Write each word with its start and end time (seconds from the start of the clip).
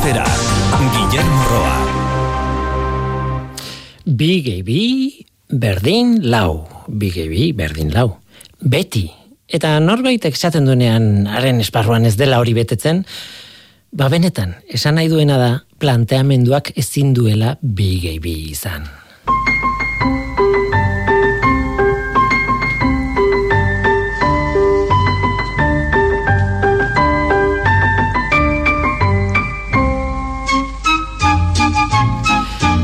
Ekosfera, 0.00 0.24
Guillermo 0.80 1.42
Roa. 1.44 1.76
Bi 4.06 5.26
berdin 5.52 6.24
lau. 6.24 6.64
Bi 6.88 7.52
berdin 7.52 7.92
lau. 7.92 8.16
Beti. 8.64 9.10
Eta 9.44 9.76
norbaitek 9.76 10.32
esaten 10.32 10.64
duenean 10.64 11.26
haren 11.28 11.60
esparruan 11.60 12.08
ez 12.08 12.16
dela 12.16 12.40
hori 12.40 12.56
betetzen, 12.56 13.04
ba 13.92 14.08
benetan, 14.08 14.56
esan 14.72 14.96
nahi 14.96 15.12
duena 15.12 15.36
da 15.36 15.50
planteamenduak 15.76 16.72
ezin 16.80 17.12
duela 17.12 17.58
bi 17.60 18.00
izan. 18.48 18.88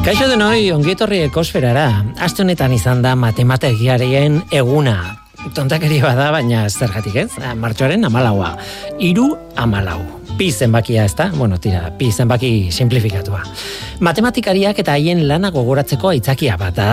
Kaixo 0.07 0.29
denoi, 0.31 0.69
ongietorri 0.71 1.17
ekosferara. 1.27 1.89
Aste 2.23 2.45
honetan 2.45 2.71
izan 2.71 3.01
da 3.03 3.17
matemategiarien 3.19 4.37
eguna. 4.55 4.95
Tontakeri 5.57 5.99
bada, 5.99 6.29
baina 6.31 6.61
zergatik 6.71 7.17
ez? 7.25 7.33
Ah, 7.43 7.57
martxoaren 7.59 8.07
amalaua. 8.07 8.53
Iru 9.03 9.33
amalau. 9.59 9.99
Pi 10.39 10.53
zenbakia 10.53 11.09
ez 11.11 11.17
da? 11.19 11.27
Bueno, 11.35 11.59
tira, 11.59 11.91
pi 11.99 12.13
zenbaki 12.15 12.71
simplifikatua. 12.71 13.43
Matematikariak 13.99 14.79
eta 14.79 14.95
haien 14.95 15.27
lana 15.27 15.51
gogoratzeko 15.51 16.15
aitzakia 16.15 16.55
bat 16.63 16.79
da. 16.79 16.91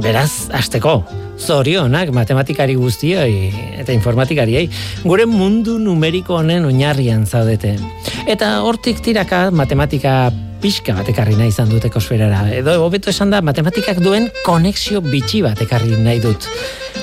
Beraz, 0.00 0.48
asteko. 0.56 1.02
Zorionak 1.36 2.08
matematikari 2.16 2.80
guztioi 2.80 3.50
eta 3.84 3.92
informatikariei. 3.92 4.70
Gure 5.04 5.28
mundu 5.28 5.76
numeriko 5.76 6.40
honen 6.40 6.72
oinarrian 6.72 7.28
zaudete. 7.28 7.76
Eta 8.24 8.62
hortik 8.64 9.04
tiraka 9.04 9.50
matematika 9.52 10.30
pixka 10.60 10.94
bat 10.96 11.08
ekarri 11.08 11.36
nahi 11.38 11.50
izan 11.52 11.70
dut 11.72 11.84
ekosferara. 11.88 12.44
Edo 12.54 12.76
hobeto 12.84 13.10
esan 13.10 13.32
da 13.32 13.40
matematikak 13.44 14.00
duen 14.04 14.28
konexio 14.44 15.00
bitxi 15.04 15.42
bat 15.46 15.60
ekarri 15.64 15.96
nahi 15.96 16.20
dut. 16.22 16.48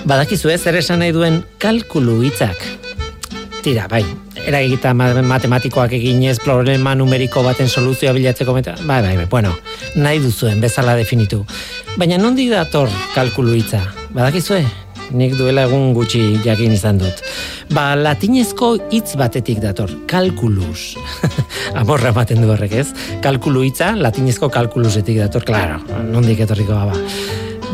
Badakizu 0.08 0.54
ez, 0.54 0.62
zer 0.62 0.78
esan 0.80 1.02
nahi 1.04 1.16
duen 1.16 1.42
kalkulu 1.62 2.22
hitzak. 2.24 2.62
Tira, 3.66 3.88
bai, 3.92 4.04
eragita 4.48 4.94
matematikoak 4.96 5.98
eginez 5.98 6.38
problema 6.40 6.94
numeriko 6.96 7.44
baten 7.44 7.68
soluzioa 7.68 8.14
bilatzeko 8.16 8.54
meta. 8.56 8.78
Bai, 8.86 9.02
bai, 9.04 9.16
bai, 9.18 9.26
bueno, 9.30 9.52
nahi 9.96 10.22
duzuen 10.24 10.62
bezala 10.64 10.96
definitu. 10.96 11.44
Baina 11.98 12.22
nondi 12.22 12.48
dator 12.50 12.90
kalkulu 13.16 13.58
hitza? 13.58 13.82
Badakizue, 14.14 14.64
nik 15.12 15.36
duela 15.38 15.68
egun 15.68 15.94
gutxi 15.96 16.40
jakin 16.46 16.74
izan 16.76 17.00
dut. 17.02 17.22
Ba, 17.74 17.92
latinezko 18.00 18.74
hitz 18.94 19.16
batetik 19.20 19.62
dator, 19.64 19.92
kalkulus. 20.10 20.96
Amorra 21.80 22.14
ematen 22.14 22.42
du 22.44 22.52
horrek 22.54 22.74
ez? 22.82 22.88
Kalkulu 23.24 23.64
hitza, 23.68 23.94
latinezko 24.00 24.50
kalkulusetik 24.54 25.22
dator, 25.22 25.46
klaro, 25.48 25.80
nondik 26.12 26.44
etorriko 26.48 26.82
ba. 26.92 26.98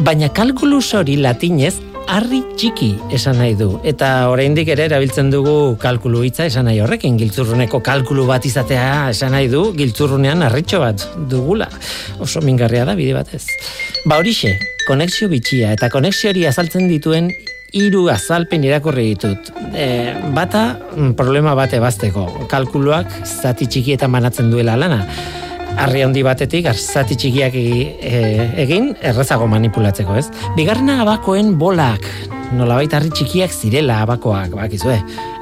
Baina 0.04 0.30
kalkulus 0.34 0.88
hori 0.98 1.20
latinez, 1.22 1.76
harri 2.10 2.42
txiki 2.58 2.90
esan 3.16 3.38
nahi 3.40 3.56
du. 3.60 3.70
Eta 3.88 4.10
oraindik 4.32 4.70
ere 4.74 4.88
erabiltzen 4.90 5.30
dugu 5.34 5.76
kalkulu 5.82 6.24
hitza 6.28 6.48
esan 6.50 6.68
nahi 6.68 6.82
horrekin. 6.84 7.18
Giltzurruneko 7.20 7.80
kalkulu 7.86 8.26
bat 8.30 8.46
izatea 8.50 9.10
esan 9.14 9.34
nahi 9.36 9.50
du, 9.52 9.66
giltzurrunean 9.78 10.44
harritxo 10.46 10.82
bat 10.84 11.08
dugula. 11.30 11.70
Oso 12.24 12.44
mingarria 12.46 12.86
da 12.90 12.98
bide 13.00 13.16
batez. 13.18 13.46
Ba 14.10 14.20
horixe, 14.20 14.56
konexio 14.88 15.30
bitxia 15.32 15.74
eta 15.78 15.90
konexio 15.94 16.32
hori 16.32 16.46
azaltzen 16.50 16.88
dituen 16.92 17.32
hiru 17.74 18.06
azalpen 18.14 18.64
irakurri 18.68 19.14
ditut. 19.14 19.50
E, 19.74 20.14
bata 20.36 20.64
mm, 20.94 21.14
problema 21.18 21.56
bate 21.58 21.80
bazteko. 21.82 22.28
Kalkuluak 22.52 23.10
zati 23.26 23.68
txikietan 23.68 24.14
banatzen 24.14 24.52
duela 24.54 24.78
lana. 24.78 25.02
Arri 25.82 26.04
handi 26.06 26.22
batetik, 26.22 26.68
zati 26.78 27.18
txikiak 27.18 27.56
e, 27.58 28.14
egin, 28.62 28.92
errezago 29.02 29.48
manipulatzeko, 29.50 30.20
ez? 30.22 30.28
Bigarrena 30.54 31.00
abakoen 31.02 31.56
bolak, 31.58 32.06
nolabait 32.54 32.94
harri 32.94 33.10
txikiak 33.10 33.50
zirela 33.50 34.04
abakoak, 34.06 34.54
bakizue, 34.60 35.00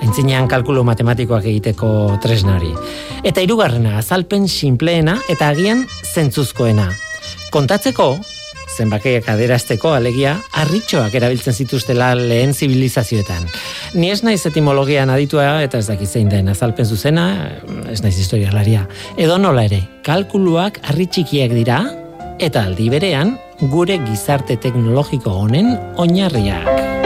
entzinean 0.08 0.48
kalkulu 0.48 0.86
matematikoak 0.88 1.50
egiteko 1.52 1.92
tresnari. 2.24 2.72
Eta 3.28 3.44
hirugarrena 3.44 3.98
azalpen 4.00 4.48
simpleena 4.48 5.20
eta 5.28 5.52
agian 5.52 5.84
zentzuzkoena. 6.14 6.88
Kontatzeko, 7.52 8.14
zenbakiak 8.78 9.28
aderazteko 9.34 9.94
alegia 9.96 10.36
harritxoak 10.58 11.16
erabiltzen 11.20 11.54
zituztela 11.54 12.14
lehen 12.16 12.54
zibilizazioetan. 12.54 13.48
Ni 13.94 14.12
ez 14.12 14.22
naiz 14.24 14.42
etimologian 14.48 15.10
aditua 15.10 15.62
eta 15.66 15.82
ez 15.82 15.88
dakit 15.90 16.10
zein 16.10 16.30
den 16.32 16.52
azalpen 16.52 16.86
zuzena, 16.86 17.28
ez 17.92 18.02
naiz 18.04 18.18
historialaria. 18.18 18.88
Edo 19.18 19.38
nola 19.42 19.66
ere, 19.68 19.84
kalkuluak 20.08 20.82
harritxikiak 20.88 21.56
dira 21.58 21.84
eta 22.40 22.66
aldi 22.66 22.90
berean 22.90 23.38
gure 23.74 24.00
gizarte 24.08 24.58
teknologiko 24.58 25.36
honen 25.44 25.76
oinarriak. 26.02 27.01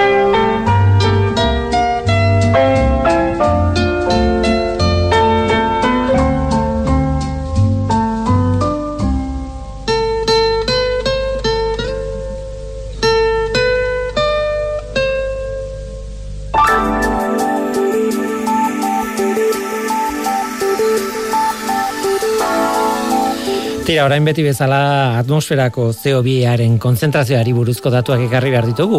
Tira, 23.96 24.10
orain 24.10 24.26
beti 24.28 24.44
bezala 24.44 25.16
atmosferako 25.16 25.86
CO2aren 25.96 26.74
konzentrazioari 26.84 27.54
buruzko 27.56 27.88
datuak 27.94 28.26
ekarri 28.26 28.50
behar 28.52 28.66
ditugu. 28.68 28.98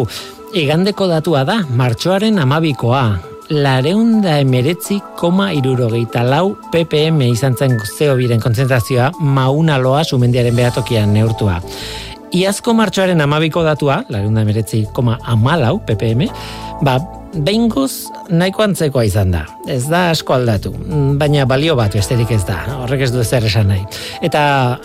Igandeko 0.57 1.05
datua 1.11 1.43
da, 1.45 1.59
martxoaren 1.69 2.39
amabikoa. 2.41 3.03
Lareunda 3.53 4.39
emeretzi 4.41 4.97
koma 5.19 5.51
irurogeita 5.53 6.23
lau 6.25 6.55
ppm 6.73 7.21
izan 7.27 7.53
zen 7.53 7.77
CO2aren 7.77 8.41
konzentrazioa 8.41 9.11
mauna 9.21 9.77
loa 9.77 10.01
sumendiaren 10.01 10.57
behatokian 10.57 11.13
neurtua. 11.13 11.59
Iazko 12.33 12.73
martxoaren 12.73 13.21
amabiko 13.21 13.61
datua, 13.69 13.99
lareunda 14.09 14.41
emeretzi 14.41 14.87
koma 14.97 15.19
amalau 15.29 15.77
ppm, 15.85 16.25
ba, 16.81 16.97
behingoz 17.33 17.91
nahiko 18.29 18.63
antzekoa 18.63 19.03
izan 19.07 19.31
da. 19.35 19.43
Ez 19.67 19.83
da 19.91 20.07
asko 20.11 20.35
aldatu, 20.37 20.71
baina 21.19 21.45
balio 21.49 21.75
bat 21.79 21.95
besterik 21.95 22.31
ez 22.35 22.43
da, 22.47 22.57
horrek 22.83 23.03
ez 23.07 23.11
du 23.13 23.21
ezer 23.23 23.45
esan 23.49 23.67
nahi. 23.71 23.83
Eta 24.25 24.41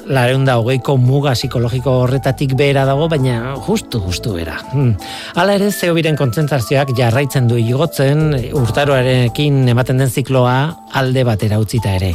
lareun 0.07 0.47
da 0.49 0.59
hogeiko 0.61 0.97
muga 1.01 1.35
psikologiko 1.39 1.99
horretatik 2.05 2.57
behera 2.59 2.85
dago, 2.89 3.09
baina 3.13 3.55
justu, 3.67 4.03
justu 4.07 4.35
bera. 4.39 4.59
Hmm. 4.73 4.95
Hala 5.37 5.59
ere, 5.59 5.71
zeo 5.73 5.95
biren 5.99 6.19
kontzentrazioak 6.19 6.95
jarraitzen 6.99 7.49
du 7.51 7.61
igotzen, 7.61 8.33
urtaroarekin 8.59 9.63
ematen 9.73 10.03
den 10.03 10.11
zikloa 10.11 10.57
alde 10.99 11.25
batera 11.29 11.61
utzita 11.63 11.95
ere 12.01 12.13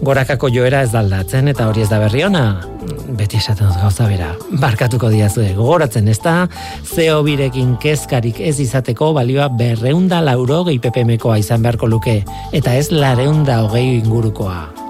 gorakako 0.00 0.48
joera 0.48 0.80
ez 0.84 0.90
daldatzen 0.94 1.50
eta 1.52 1.66
hori 1.68 1.82
ez 1.84 1.88
da 1.90 1.98
berri 2.00 2.22
ona 2.24 2.44
beti 3.18 3.36
esaten 3.36 3.68
dut 3.68 3.80
gauza 3.82 4.06
bera 4.08 4.30
barkatuko 4.62 5.10
diazue 5.12 5.50
gogoratzen 5.56 6.08
ez 6.08 6.18
da 6.24 6.34
zeo 6.94 7.20
birekin 7.26 7.74
kezkarik 7.82 8.40
ez 8.40 8.56
izateko 8.64 9.12
balioa 9.16 9.50
berreunda 9.70 10.18
lauro 10.26 10.64
gehi 10.66 10.80
ppmkoa 10.82 11.38
izan 11.38 11.62
beharko 11.62 11.86
luke 11.86 12.16
eta 12.58 12.74
ez 12.74 12.90
lareunda 12.90 13.62
hogei 13.66 13.88
ingurukoa 14.00 14.89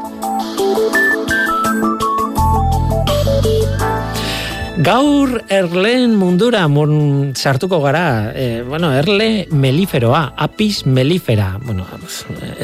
Gaur 4.80 5.42
erleen 5.52 6.14
mundura 6.16 6.62
mun 6.72 7.34
sartuko 7.36 7.82
gara, 7.82 8.32
e, 8.32 8.62
bueno, 8.64 8.88
erle 8.96 9.44
meliferoa, 9.52 10.22
apis 10.40 10.86
melifera, 10.86 11.50
bueno, 11.60 11.84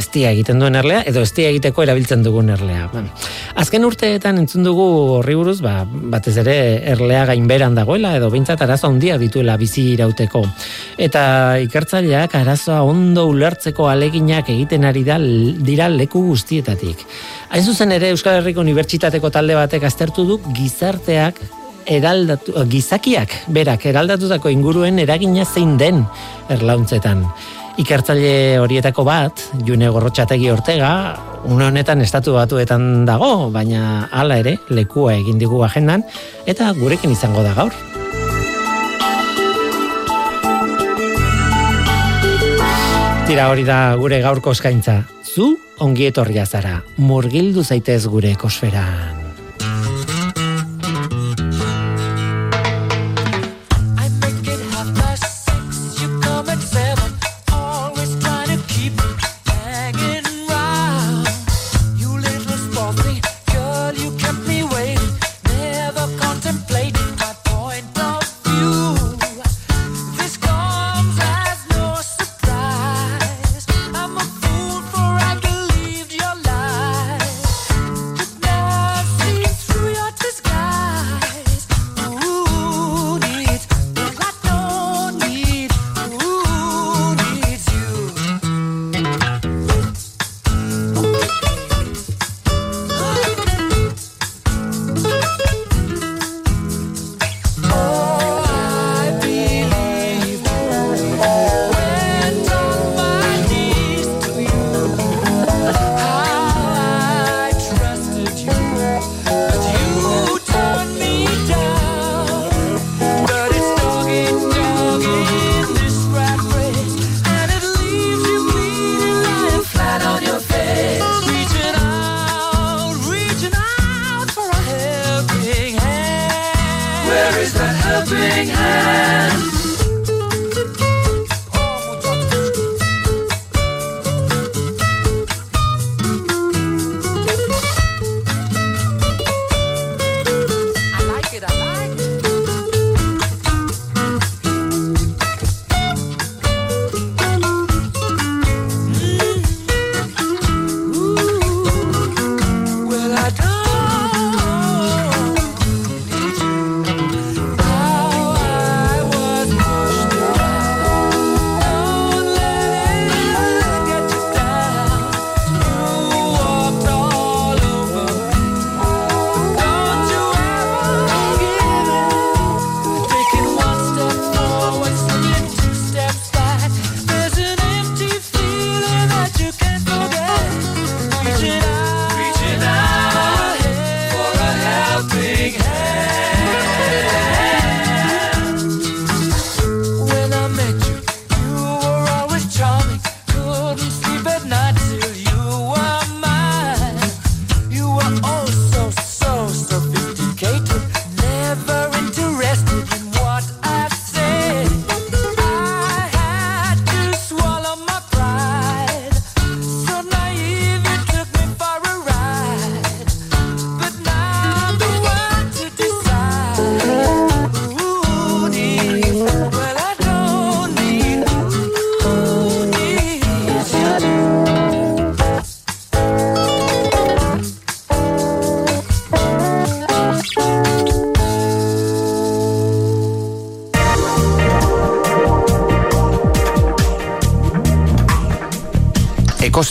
estia 0.00 0.30
egiten 0.32 0.62
duen 0.62 0.78
erlea, 0.80 1.02
edo 1.10 1.20
estia 1.26 1.50
egiteko 1.50 1.84
erabiltzen 1.84 2.22
dugun 2.24 2.48
erlea. 2.54 2.88
azken 3.56 3.84
urteetan 3.84 4.38
entzun 4.40 4.64
dugu 4.64 4.86
horri 5.18 5.34
buruz, 5.36 5.58
ba, 5.60 5.84
batez 5.84 6.38
ere 6.40 6.56
erlea 6.94 7.26
gainberan 7.26 7.76
dagoela, 7.76 8.14
edo 8.16 8.30
bintzat 8.30 8.64
arazo 8.64 8.88
handia 8.88 9.18
dituela 9.18 9.58
bizi 9.60 9.92
irauteko. 9.92 10.42
Eta 10.96 11.58
ikertzaileak 11.66 12.34
arazoa 12.34 12.80
ondo 12.80 13.26
ulertzeko 13.28 13.90
aleginak 13.92 14.48
egiten 14.56 14.88
ari 14.88 15.04
da 15.04 15.18
dira 15.20 15.90
leku 15.92 16.24
guztietatik. 16.30 17.04
Hain 17.50 17.62
zuzen 17.64 17.92
ere 17.92 18.08
Euskal 18.16 18.40
Herriko 18.40 18.64
Unibertsitateko 18.64 19.28
talde 19.30 19.54
batek 19.54 19.84
aztertu 19.84 20.24
du 20.24 20.40
gizarteak 20.56 21.44
eraldatu, 21.86 22.52
gizakiak 22.70 23.32
berak 23.54 23.86
eraldatutako 23.86 24.50
inguruen 24.52 24.98
eragina 24.98 25.44
zein 25.46 25.76
den 25.78 26.04
erlauntzetan. 26.50 27.24
Ikertzaile 27.76 28.58
horietako 28.62 29.04
bat, 29.04 29.42
June 29.66 29.90
Gorrotxategi 29.92 30.48
Ortega, 30.50 30.90
une 31.44 31.66
honetan 31.68 32.00
estatu 32.00 32.32
batuetan 32.32 33.04
dago, 33.04 33.50
baina 33.52 34.08
hala 34.10 34.38
ere 34.40 34.56
lekua 34.70 35.14
egin 35.18 35.38
digu 35.38 35.60
agendan 35.66 36.06
eta 36.46 36.72
gurekin 36.78 37.12
izango 37.12 37.44
da 37.44 37.52
gaur. 37.58 37.76
Tira 43.26 43.48
hori 43.50 43.64
da 43.66 43.96
gure 43.98 44.20
gaurko 44.22 44.54
eskaintza. 44.54 45.00
Zu 45.26 45.56
ongi 45.82 46.06
etorria 46.08 46.46
zara, 46.46 46.78
murgildu 46.96 47.66
zaitez 47.66 48.06
gure 48.06 48.30
ekosferan. 48.38 49.15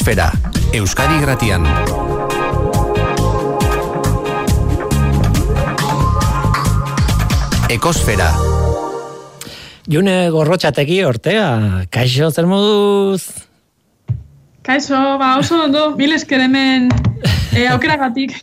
Ekosfera, 0.06 0.30
Euskadi 0.72 1.16
Gratian. 1.18 1.64
Ekosfera, 7.74 8.28
June 9.90 10.14
gorrotxategi 10.30 11.00
ortea, 11.10 11.48
kaixo 11.90 12.30
zer 12.30 12.46
moduz? 12.46 13.24
Kaixo, 14.62 15.02
ba 15.18 15.40
oso 15.42 15.64
ondo, 15.64 15.88
mil 15.98 16.14
esker 16.14 16.46
hemen 16.46 16.92
e, 17.58 17.68
aukeragatik. 17.72 18.36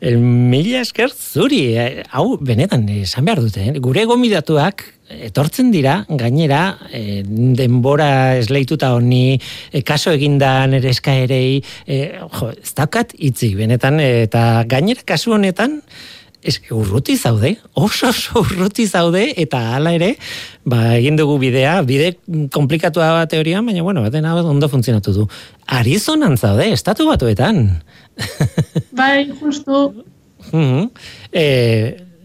El 0.00 0.18
mila 0.18 0.82
esker 0.84 1.12
zuri, 1.12 1.62
eh, 1.76 2.02
hau 2.10 2.36
benetan 2.40 2.86
esan 3.00 3.24
behar 3.28 3.42
dute, 3.44 3.64
eh? 3.64 3.78
gure 3.84 4.04
gomidatuak 4.10 4.86
etortzen 5.08 5.70
dira, 5.72 6.04
gainera, 6.08 6.78
eh, 6.92 7.22
denbora 7.26 8.36
esleituta 8.38 8.94
honi, 8.94 9.38
eh, 9.72 9.82
kaso 9.82 10.10
eginda 10.10 10.66
nere 10.66 10.90
eskaerei, 10.90 11.62
eh, 11.86 12.20
jo, 12.32 12.50
ez 12.50 12.72
daukat 12.74 13.14
itzi, 13.18 13.54
benetan, 13.54 14.00
eta 14.00 14.64
gainera 14.66 15.02
kasu 15.04 15.34
honetan, 15.36 15.82
Ez, 16.44 16.58
urruti 16.76 17.16
zaude, 17.16 17.54
oso 17.72 18.10
oso 18.12 18.42
urruti 18.42 18.84
zaude, 18.86 19.22
eta 19.40 19.62
hala 19.78 19.94
ere, 19.96 20.10
ba, 20.68 20.94
egin 20.98 21.16
dugu 21.16 21.38
bidea, 21.40 21.78
bide 21.88 22.10
komplikatua 22.52 23.12
bat 23.16 23.30
teorian, 23.32 23.64
baina, 23.64 23.82
bueno, 23.86 24.02
dena 24.12 24.34
ondo 24.42 24.68
funtzionatu 24.68 25.14
du. 25.16 25.24
Arizonan 25.72 26.36
zaude, 26.36 26.66
estatu 26.76 27.06
batuetan. 27.08 27.62
Bai, 28.98 29.30
justu, 29.40 29.86
Mhm. 30.52 30.90
e, 31.32 31.44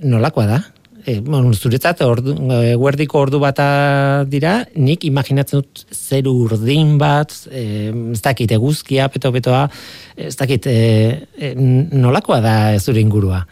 nolakoa 0.03 0.45
da? 0.45 0.57
E, 1.05 1.21
bueno, 1.23 1.53
zuretzat 1.55 2.01
ordu, 2.03 2.33
e, 2.51 2.73
guerdiko 2.75 3.21
ordu 3.23 3.39
bata 3.39 4.25
dira, 4.27 4.65
nik 4.75 5.05
imaginatzen 5.07 5.61
dut 5.61 5.85
zer 5.95 6.27
urdin 6.27 6.97
bat, 6.99 7.31
e, 7.49 7.63
ez 8.11 8.19
dakit 8.21 8.51
eguzkia, 8.51 9.07
peto-petoa, 9.09 9.63
ez 10.17 10.35
dakit 10.35 10.67
e, 10.67 10.75
e, 11.39 11.53
nolakoa 11.55 12.41
da 12.43 12.55
zure 12.83 12.99
ingurua. 12.99 13.45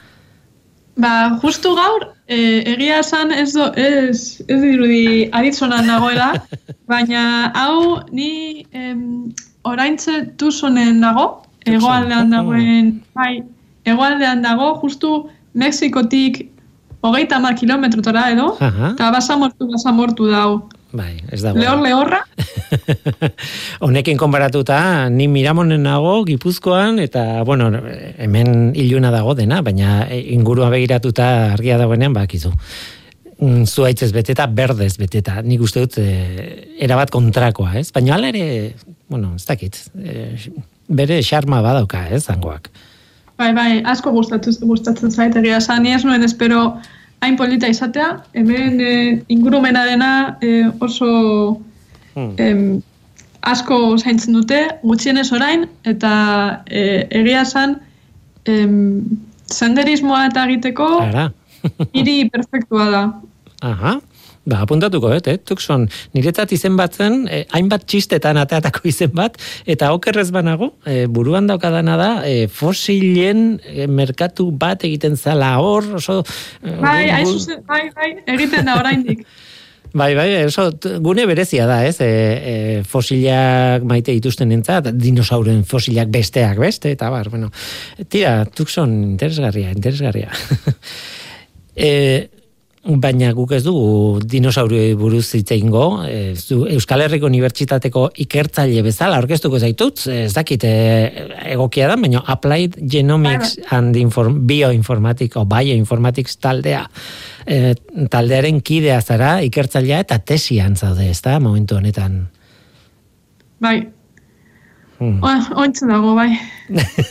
Ba, 0.97 1.39
justu 1.41 1.73
gaur, 1.77 2.07
e, 2.27 2.37
egia 2.73 2.99
esan 3.03 3.31
ez, 3.31 3.51
do, 3.53 3.69
ez, 3.77 4.41
ez 4.47 4.59
dirudi 4.61 5.29
aritzonan 5.37 5.87
nagoela, 5.87 6.33
baina 6.91 7.51
hau 7.55 8.01
ni 8.11 8.65
em, 8.71 9.33
oraintze 9.67 10.25
tuzonen 10.37 11.01
dago, 11.03 11.43
Tucson, 11.61 11.77
egoaldean 11.77 12.27
oh. 12.27 12.35
dagoen, 12.35 12.91
bai, 13.17 13.31
egoaldean 13.85 14.43
dago, 14.45 14.73
justu 14.83 15.27
Mexikotik 15.57 16.43
hogeita 17.01 17.39
mar 17.41 17.55
kilometrotora 17.57 18.27
edo, 18.33 18.51
eta 18.93 19.11
basamortu, 19.13 19.69
basamortu 19.71 20.27
dau. 20.31 20.51
Bai, 20.97 21.19
ez 21.31 21.43
dago. 21.43 21.59
Lehor, 21.61 21.81
lehorra, 21.83 22.23
Honekin 23.85 24.17
konparatuta, 24.17 24.77
ni 25.13 25.27
miramonen 25.31 25.83
nago, 25.85 26.19
gipuzkoan, 26.27 26.99
eta, 27.03 27.43
bueno, 27.47 27.69
hemen 28.17 28.71
iluna 28.75 29.11
dago 29.13 29.35
dena, 29.37 29.61
baina 29.65 29.99
ingurua 30.17 30.71
begiratuta 30.73 31.27
argia 31.53 31.77
dagoenean 31.77 32.15
bakizu. 32.17 32.53
mm, 33.39 33.65
zuaitzez 33.65 34.11
beteta, 34.11 34.47
berdez 34.47 34.97
beteta. 34.97 35.41
Nik 35.45 35.61
uste 35.61 35.85
dut, 35.85 35.99
e, 36.01 36.65
erabat 36.81 37.11
kontrakoa, 37.13 37.75
ez? 37.77 37.91
Baina 37.93 38.15
hala 38.15 38.31
ere, 38.33 38.73
bueno, 39.09 39.35
ez 39.35 39.45
dakit, 39.45 39.77
e, 40.01 40.29
bere 40.87 41.21
xarma 41.21 41.61
badauka, 41.61 42.07
ez, 42.09 42.23
zangoak. 42.25 42.71
Bai, 43.37 43.51
bai, 43.53 43.83
asko 43.85 44.11
gustatzen, 44.11 44.57
gustatzen 44.65 45.11
zait 45.11 45.35
egia 45.37 45.59
esan, 45.61 45.83
ni 45.83 45.93
ez 45.93 46.03
nuen 46.03 46.23
espero 46.25 46.79
hain 47.21 47.38
polita 47.38 47.67
izatea, 47.67 48.24
hemen 48.33 48.81
e, 48.81 48.93
ingurumena 49.29 49.86
dena 49.86 50.38
e, 50.41 50.65
oso 50.79 51.62
Hmm. 52.17 52.33
em, 52.41 52.81
asko 53.45 53.75
zaintzen 54.01 54.33
dute, 54.33 54.57
gutxienez 54.81 55.27
orain, 55.36 55.67
eta 55.86 56.63
e, 56.65 57.05
egia 57.19 57.43
esan 57.45 57.75
em, 58.50 59.03
senderismoa 59.53 60.24
eta 60.31 60.47
egiteko 60.50 60.88
hiri 61.93 62.15
perfektua 62.33 62.88
da. 62.95 63.03
aha. 63.62 64.00
Ba, 64.47 64.61
apuntatuko, 64.63 65.09
eh, 65.11 65.19
eh? 65.27 65.37
Tucson, 65.43 65.89
niretzat 66.15 66.53
izen 66.55 66.77
batzen, 66.79 67.25
eh, 67.27 67.41
hainbat 67.51 67.83
txistetan 67.83 68.37
ateatako 68.39 68.85
izen 68.93 69.11
bat, 69.17 69.35
eta 69.67 69.89
okerrez 69.95 70.29
banago, 70.31 70.69
eh, 70.87 71.03
buruan 71.11 71.49
daukadana 71.51 71.97
da, 71.99 72.09
eh, 72.23 72.45
fosilen 72.47 73.57
eh, 73.67 73.89
merkatu 73.91 74.47
bat 74.55 74.85
egiten 74.87 75.17
zala 75.19 75.57
hor, 75.59 75.89
oso... 75.99 76.21
eh, 76.63 76.77
Bai, 76.79 77.09
hain 77.11 77.35
bai, 77.67 77.83
bai, 77.97 78.09
egiten 78.37 78.65
da 78.71 78.79
oraindik. 78.79 79.25
Bai, 79.97 80.11
bai, 80.13 80.27
oso 80.45 80.65
t- 80.75 80.97
gune 81.01 81.23
berezia 81.25 81.63
da, 81.65 81.77
ez? 81.87 81.95
E, 82.03 82.07
e, 82.07 82.81
fosilak 82.85 83.85
maite 83.87 84.11
dituzten 84.13 84.51
entzat, 84.53 84.89
dinosauren 84.93 85.63
fosilak 85.65 86.11
besteak 86.13 86.59
beste, 86.59 86.91
eta 86.93 87.07
bar, 87.09 87.29
bueno. 87.31 87.47
Tira, 88.11 88.43
Tucson, 88.45 88.91
interesgarria, 89.15 89.71
interesgarria. 89.73 90.27
e, 91.75 92.27
baina 92.88 93.34
guk 93.36 93.51
ez 93.58 93.62
dugu 93.65 94.22
dinosaurioi 94.24 94.94
buruz 95.00 95.25
hitz 95.36 95.50
egingo, 95.51 96.03
e, 96.08 96.34
Euskal 96.74 97.03
Herriko 97.03 97.27
Unibertsitateko 97.27 98.06
ikertzaile 98.24 98.84
bezala 98.86 99.17
aurkeztuko 99.20 99.60
zaitut, 99.60 100.06
ez 100.12 100.32
dakit 100.36 100.63
e, 100.67 100.72
egokia 101.51 101.89
da, 101.91 101.98
baina 102.00 102.24
Applied 102.25 102.77
Genomics 102.79 103.58
and 103.75 104.00
Inform, 104.00 104.39
Bioinformatics 104.48 105.39
o 105.39 105.44
Bioinformatics 105.50 106.39
taldea 106.44 106.86
e, 107.46 107.75
taldearen 108.12 108.62
kidea 108.63 109.01
zara 109.01 109.38
ikertzailea 109.48 110.01
eta 110.08 110.20
tesian 110.24 110.79
zaude, 110.79 111.10
ez 111.12 111.20
da, 111.25 111.38
momentu 111.44 111.75
honetan. 111.82 112.24
Bai, 113.60 113.82
Hmm. 114.97 115.19
Ointzen 115.61 115.91
dago, 115.93 116.15
bai. 116.17 116.31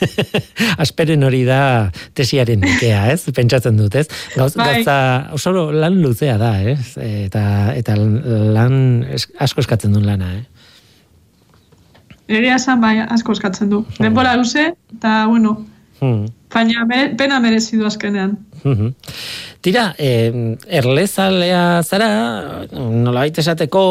Asperen 0.82 1.22
hori 1.22 1.44
da 1.46 1.60
tesiaren 2.18 2.64
ikea, 2.66 3.04
ez? 3.12 3.28
Pentsatzen 3.36 3.78
dut, 3.78 3.94
ez? 3.94 4.08
Gauz, 4.34 4.56
Bai. 4.58 4.80
Gauza, 4.80 4.96
oso 5.36 5.52
lan 5.70 6.00
luzea 6.02 6.34
da, 6.40 6.56
ez? 6.66 6.96
Eta, 6.98 7.44
eta 7.78 7.94
lan 7.96 9.06
asko 9.38 9.62
eskatzen 9.62 9.94
duen 9.94 10.08
lana, 10.08 10.32
eh? 10.40 10.44
Egia 12.26 12.58
esan, 12.58 12.82
bai, 12.82 12.98
asko 13.06 13.36
eskatzen 13.36 13.70
du. 13.70 13.84
Denbora 14.02 14.34
luze, 14.34 14.72
eta, 14.96 15.14
bueno, 15.30 15.60
Hmm. 16.00 16.26
baina 16.52 16.84
mere, 16.88 17.14
pena 17.16 17.38
merezi 17.40 17.76
du 17.76 17.86
azkenean. 17.86 18.36
Mhm. 18.62 18.92
Tira, 19.60 19.94
eh, 19.98 20.56
erlezalea 20.78 21.82
zara, 21.82 22.66
nola 22.72 23.24
esateko, 23.26 23.82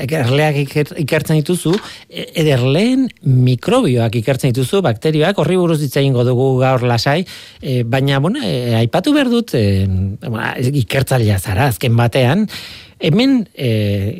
erleak 0.00 0.56
iker, 0.64 0.92
ikertzen 1.02 1.40
dituzu, 1.40 1.74
e- 2.08 2.26
edo 2.40 2.54
erleen 2.56 3.08
mikrobioak 3.22 4.16
ikertzen 4.22 4.54
dituzu, 4.54 4.80
bakterioak, 4.82 5.38
horri 5.38 5.56
buruz 5.60 5.80
ditza 5.80 6.00
egingo 6.00 6.24
dugu 6.24 6.58
gaur 6.62 6.82
lasai, 6.82 7.24
eh, 7.60 7.82
baina, 7.84 8.18
bueno, 8.18 8.40
eh, 8.42 8.74
aipatu 8.80 9.12
behar 9.12 9.28
dut, 9.28 9.54
eh, 9.54 9.86
bueno, 9.86 10.54
ikertzailea 10.84 11.38
zara, 11.38 11.68
azken 11.68 11.96
batean, 11.96 12.48
Hemen 13.00 13.46
e, 13.56 13.68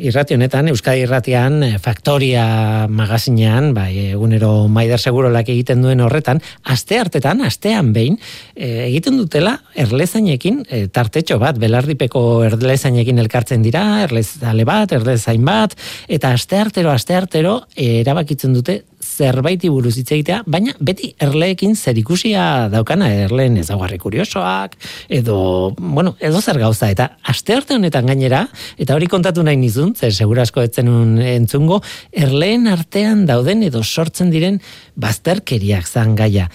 irrati 0.09 0.33
honetan, 0.33 0.71
Euskadi 0.73 1.03
irratian, 1.05 1.59
e, 1.67 1.75
Faktoria 1.85 2.87
magazinean, 2.89 3.75
bai, 3.77 3.91
egunero 4.15 4.71
Maider 4.73 4.97
Segurolak 4.97 5.51
egiten 5.53 5.85
duen 5.85 6.01
horretan, 6.01 6.41
aste 6.65 6.97
hartetan, 6.97 7.43
astean 7.45 7.93
behin, 7.93 8.17
e, 8.57 8.87
egiten 8.87 9.21
dutela 9.21 9.59
erlezainekin, 9.77 10.63
e, 10.65 10.87
tartetxo 10.89 11.37
bat, 11.43 11.61
belardipeko 11.61 12.23
erlezainekin 12.49 13.21
elkartzen 13.21 13.61
dira, 13.69 13.85
erlezale 14.07 14.65
bat, 14.65 14.97
erlezain 14.97 15.45
bat, 15.45 15.77
eta 16.09 16.33
aste 16.33 16.57
artero, 16.65 16.89
aste 16.97 17.21
artero, 17.21 17.59
e, 17.77 17.99
erabakitzen 18.01 18.57
dute 18.57 18.81
zerbaiti 19.21 19.71
buruz 19.73 19.97
hitz 20.01 20.09
egitea, 20.15 20.41
baina 20.51 20.75
beti 20.81 21.13
erleekin 21.21 21.77
zerikusia 21.77 22.45
daukana 22.73 23.11
erleen 23.27 23.59
ezaugarri 23.61 23.99
kuriosoak, 24.01 24.77
edo, 25.21 25.39
bueno, 25.77 26.17
edo 26.21 26.41
zer 26.41 26.61
gauza, 26.63 26.91
eta 26.93 27.11
aste 27.29 27.59
arte 27.59 27.77
honetan 27.77 28.09
gainera, 28.11 28.47
eta 28.81 28.97
hori 28.97 29.11
kontatu 29.13 29.45
nahi 29.47 29.61
nizun, 29.61 29.95
zer 29.95 30.15
segurasko 30.17 30.65
etzen 30.65 30.91
entzungo, 31.37 31.83
erleen 32.13 32.69
artean 32.71 33.27
dauden 33.29 33.67
edo 33.67 33.85
sortzen 33.85 34.33
diren 34.33 34.61
bazterkeriak 35.01 35.89
zan 35.89 36.17
gaia. 36.19 36.49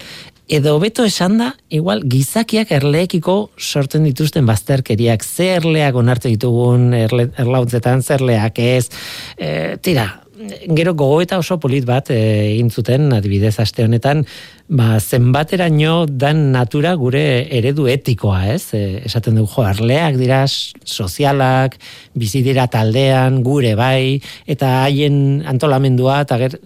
Edo 0.46 0.76
beto 0.78 1.02
esan 1.02 1.40
da, 1.40 1.48
igual, 1.74 2.04
gizakiak 2.06 2.70
erleekiko 2.76 3.34
sortzen 3.58 4.04
dituzten 4.06 4.46
bazterkeriak, 4.46 5.24
ze 5.26 5.48
erleak 5.56 5.98
onartzen 5.98 6.36
ditugun 6.36 6.92
erle, 6.94 7.32
erlautzetan, 7.42 8.04
zerleak 8.06 8.60
ez, 8.62 8.86
e, 9.34 9.74
tira, 9.82 10.06
gero 10.36 10.94
gogoeta 10.94 11.38
oso 11.38 11.56
polit 11.60 11.84
bat 11.88 12.10
eh, 12.12 12.52
egin 12.52 12.68
zuten 12.70 13.12
adibidez 13.16 13.54
aste 13.62 13.84
honetan 13.84 14.24
ba 14.68 14.98
zenbateraino 15.00 16.06
dan 16.06 16.50
natura 16.52 16.94
gure 16.98 17.46
eredu 17.54 17.86
etikoa, 17.88 18.40
ez? 18.52 18.74
E, 18.74 18.82
esaten 19.06 19.38
dugu 19.38 19.48
jo 19.54 19.64
arleak 19.64 20.18
dira 20.18 20.42
sozialak, 20.46 21.78
bizi 22.14 22.42
dira 22.42 22.66
taldean, 22.66 23.42
gure 23.46 23.74
bai 23.78 24.20
eta 24.46 24.82
haien 24.84 25.44
antolamendua 25.46 26.20
eta 26.26 26.40
ger, 26.42 26.58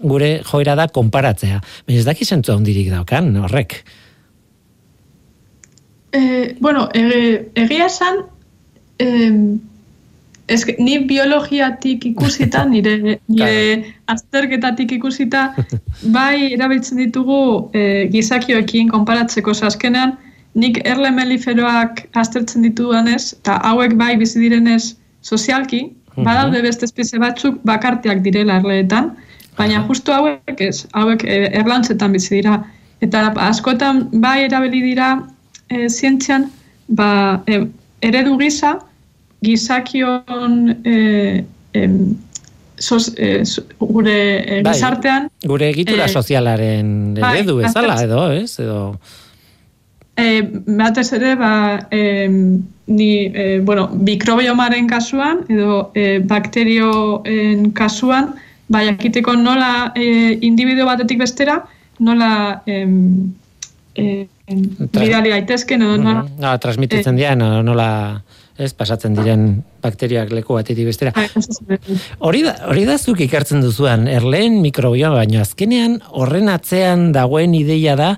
gure 0.00 0.32
joera 0.50 0.74
da 0.78 0.88
konparatzea. 0.88 1.62
Baina 1.86 2.02
ez 2.02 2.08
daki 2.08 2.26
zentzu 2.26 2.52
handirik 2.56 2.90
daukan 2.92 3.30
horrek. 3.44 3.80
E, 6.12 6.20
bueno, 6.60 6.88
egia 6.92 7.86
esan, 7.86 8.24
em, 8.98 9.60
eske, 10.48 10.74
ni 10.78 10.98
biologiatik 11.08 12.06
ikusita, 12.12 12.64
nire, 12.72 13.18
nire 13.28 13.84
azterketatik 14.12 14.92
ikusita, 14.98 15.50
bai 16.14 16.54
erabiltzen 16.54 17.00
ditugu 17.02 17.40
e, 17.74 18.08
gizakioekin 18.12 18.90
konparatzeko. 18.94 19.54
Ze 19.54 19.68
azkenean, 19.68 20.16
nik 20.58 20.80
erle 20.88 21.10
meliferoak 21.14 22.06
aztertzen 22.18 22.64
ditudanez, 22.66 23.34
eta 23.40 23.60
hauek 23.68 23.94
bai 24.00 24.14
bizi 24.20 24.40
direnez 24.42 24.96
sozialki, 25.22 25.88
badaude 26.24 26.62
beste 26.64 26.88
espezie 26.88 27.20
batzuk 27.22 27.60
bakartiak 27.68 28.24
direla 28.24 28.58
erleetan, 28.58 29.12
baina 29.58 29.84
justu 29.86 30.14
hauek 30.14 30.60
ez, 30.62 30.86
hauek 30.96 31.24
e, 31.24 31.44
erlantzetan 31.60 32.14
bizi 32.16 32.38
dira. 32.38 32.62
Eta 33.04 33.28
askotan 33.44 34.08
bai 34.22 34.42
erabili 34.48 34.80
dira 34.82 35.12
e, 35.70 35.86
zientzian, 35.88 36.48
ba, 36.88 37.08
e, 37.46 37.62
eredu 38.02 38.38
gisa, 38.40 38.78
gizakion 39.40 40.78
e, 40.84 41.44
em, 41.74 42.16
sos, 42.78 43.12
e, 43.16 43.44
so- 43.44 43.64
gure 43.78 44.58
e, 44.58 44.62
Bai, 44.62 44.74
gizartean 44.74 45.28
Gure 45.42 45.68
egitura 45.70 46.04
Eh, 46.06 46.08
sozialaren 46.08 47.14
bai, 47.18 47.38
eredu 47.38 47.56
bezala 47.56 47.94
aztertzen- 47.94 48.10
edo, 48.10 48.32
ez? 48.32 48.58
Edo 48.60 48.98
E, 50.18 50.42
batez 50.66 51.12
ere, 51.14 51.36
ba, 51.38 51.86
em, 51.94 52.64
ni, 52.90 53.26
e, 53.30 53.60
bueno, 53.62 53.84
mikrobiomaren 53.94 54.88
kasuan, 54.90 55.44
edo 55.48 55.92
e, 55.94 56.18
bakterioen 56.18 57.70
kasuan, 57.72 58.32
ba, 58.66 58.82
jakiteko 58.82 59.36
nola 59.38 59.92
e, 59.94 60.38
individuo 60.42 60.86
batetik 60.86 61.20
bestera, 61.22 61.60
nola 62.00 62.62
em, 62.66 63.30
e, 63.94 64.26
em, 64.48 64.62
Tra- 64.90 65.04
bidali 65.04 65.30
daitezken, 65.30 65.82
edo 65.82 65.96
nola, 66.02 66.24
Mhm. 66.24 66.42
Ah, 66.44 66.58
transmititzen 66.58 67.14
dira, 67.16 67.36
no- 67.36 67.62
nola 67.62 68.20
ez 68.58 68.72
pasatzen 68.74 69.14
diren 69.14 69.62
bakterioak 69.82 70.32
leku 70.34 70.56
batetik 70.58 70.88
bestera. 70.90 71.12
Hori 72.18 72.42
da, 72.42 72.54
hori 72.68 72.84
da 72.88 72.98
zuk 72.98 73.22
ikertzen 73.22 73.62
duzuan, 73.62 74.08
erleen 74.10 74.58
mikrobioma, 74.64 75.20
baino 75.22 75.40
azkenean 75.44 76.00
horren 76.10 76.50
atzean 76.50 77.12
dagoen 77.14 77.54
ideia 77.54 77.94
da, 77.98 78.14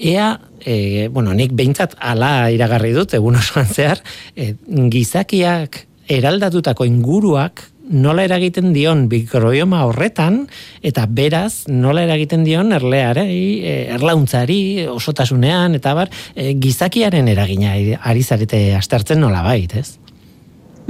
ea, 0.00 0.32
e, 0.64 1.08
bueno, 1.12 1.34
nik 1.36 1.54
behintzat 1.56 1.94
ala 2.00 2.50
iragarri 2.50 2.92
dut, 2.96 3.14
egun 3.14 3.38
osoan 3.38 3.70
zehar, 3.70 4.02
e, 4.34 4.54
gizakiak 4.90 5.84
eraldatutako 6.10 6.88
inguruak 6.88 7.62
nola 7.90 8.24
eragiten 8.24 8.72
dion 8.74 9.06
mikrobioma 9.10 9.82
horretan, 9.88 10.44
eta 10.82 11.06
beraz 11.06 11.66
nola 11.68 12.04
eragiten 12.06 12.44
dion 12.46 12.72
erleari, 12.72 13.24
e, 13.66 13.74
erlauntzari, 13.96 14.86
osotasunean, 14.90 15.74
eta 15.80 15.94
bar, 15.98 16.12
e, 16.34 16.54
gizakiaren 16.60 17.28
eragina 17.28 17.74
ari 17.74 18.22
zarete 18.22 18.62
astartzen 18.78 19.20
nola 19.20 19.42
bait, 19.46 19.74
ez? 19.74 19.98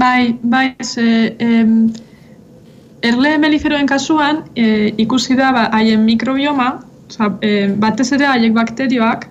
Bai, 0.01 0.37
bai, 0.43 0.75
ze, 0.85 1.35
em, 1.39 1.91
erle 3.03 3.37
meliferoen 3.39 3.89
kasuan 3.89 4.45
e, 4.55 4.95
ikusi 5.03 5.37
da 5.37 5.53
ba, 5.53 5.67
haien 5.77 6.05
mikrobioma, 6.05 6.71
oza, 7.09 7.33
e, 7.43 7.69
batez 7.81 8.11
ere 8.17 8.29
haiek 8.29 8.55
bakterioak, 8.57 9.27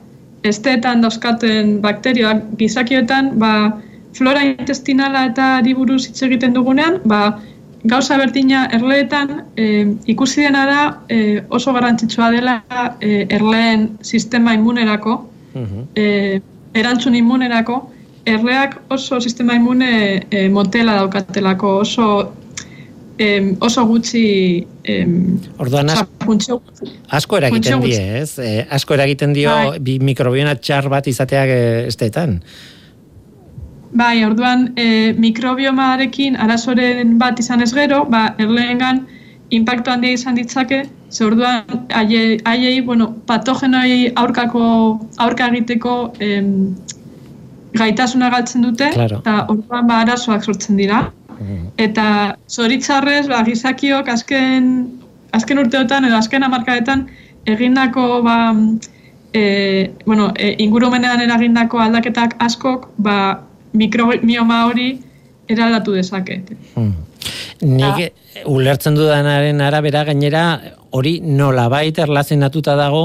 esteetan 0.50 1.02
dauzkaten 1.04 1.80
bakterioak 1.84 2.44
gizakioetan 2.60 3.34
ba, 3.40 3.54
flora 4.16 4.44
intestinala 4.46 5.26
eta 5.30 5.48
buruz 5.76 6.08
hitz 6.08 6.22
egiten 6.24 6.54
dugunean, 6.54 7.00
ba, 7.06 7.40
gauza 7.83 8.17
berdina 8.17 8.65
erleetan 8.75 9.43
e, 9.55 9.95
ikusi 10.12 10.41
dena 10.41 10.65
da 10.65 10.81
e, 11.09 11.43
oso 11.50 11.74
garrantzitsua 11.74 12.31
dela 12.31 12.57
e, 13.00 13.25
erleen 13.29 13.89
sistema 14.01 14.53
immunerako, 14.53 15.25
Mhm. 15.53 15.86
e, 15.95 16.41
erantzun 16.74 17.15
immunerako, 17.15 17.79
erleak 18.25 18.75
oso 18.89 19.19
sistema 19.21 19.55
immune 19.55 20.25
e, 20.29 20.50
motela 20.50 20.93
daukatelako, 21.00 21.77
oso 21.79 22.33
em, 23.17 23.55
oso 23.59 23.86
gutxi 23.86 24.67
em, 24.83 25.39
Orduan 25.57 25.89
asko, 25.89 26.07
funtzio 26.25 26.62
asko 27.09 27.38
eragiten 27.38 27.81
die, 27.81 27.98
ez? 28.21 28.38
E, 28.39 28.65
asko 28.69 28.93
eragiten 28.93 29.33
dio 29.33 29.50
Bai. 29.50 29.79
bi 29.79 29.98
mikrobiona 30.00 30.55
txar 30.55 30.88
bat 30.89 31.07
izateak 31.07 31.50
e, 31.50 31.88
estetan. 31.88 32.41
Bai, 33.91 34.24
orduan 34.25 34.74
e, 34.77 35.13
mikrobiomarekin 35.17 36.36
arazoren 36.38 37.17
bat 37.17 37.39
izan 37.39 37.62
ez 37.65 37.72
gero, 37.74 38.03
ba, 38.05 38.36
erleengan 38.38 39.05
impactu 39.50 39.89
handia 39.91 40.13
izan 40.13 40.36
ditzake, 40.38 40.84
ze 41.10 41.25
orduan 41.25 41.63
haiei, 41.89 42.81
bueno, 42.86 43.10
patogenoi 43.25 44.12
aurkako 44.15 45.00
aurka 45.17 45.48
egiteko 45.50 46.13
em, 46.19 46.75
gaitasuna 47.74 48.29
galtzen 48.29 48.62
dute, 48.62 48.91
Claro. 48.93 49.24
eta 49.24 49.46
orduan 49.50 49.88
ba, 49.88 50.03
arazoak 50.05 50.43
sortzen 50.46 50.77
dira. 50.77 51.08
Eta 51.79 52.36
zoritzarrez, 52.51 53.27
ba, 53.31 53.41
gizakiok 53.48 54.10
azken, 54.12 54.72
azken 55.31 55.62
urteotan 55.62 56.05
edo 56.05 56.17
azken 56.17 56.43
hamarkadetan 56.43 57.08
egindako 57.48 58.22
ba, 58.22 58.53
e, 59.34 59.91
bueno, 60.05 60.34
e, 60.36 60.55
ingurumenean 60.60 61.22
eragindako 61.22 61.79
aldaketak 61.79 62.36
askok 62.43 62.89
ba, 62.98 63.46
mikrobioma 63.74 64.66
hori 64.70 64.90
eraldatu 65.50 65.94
dezake. 65.98 66.42
Hmm. 66.76 66.94
Nik 67.60 68.14
ulertzen 68.48 68.96
dudanaren 68.96 69.60
arabera 69.62 70.06
gainera 70.08 70.44
hori 70.96 71.18
nolabait 71.22 71.98
erlazionatuta 72.00 72.74
dago, 72.80 73.02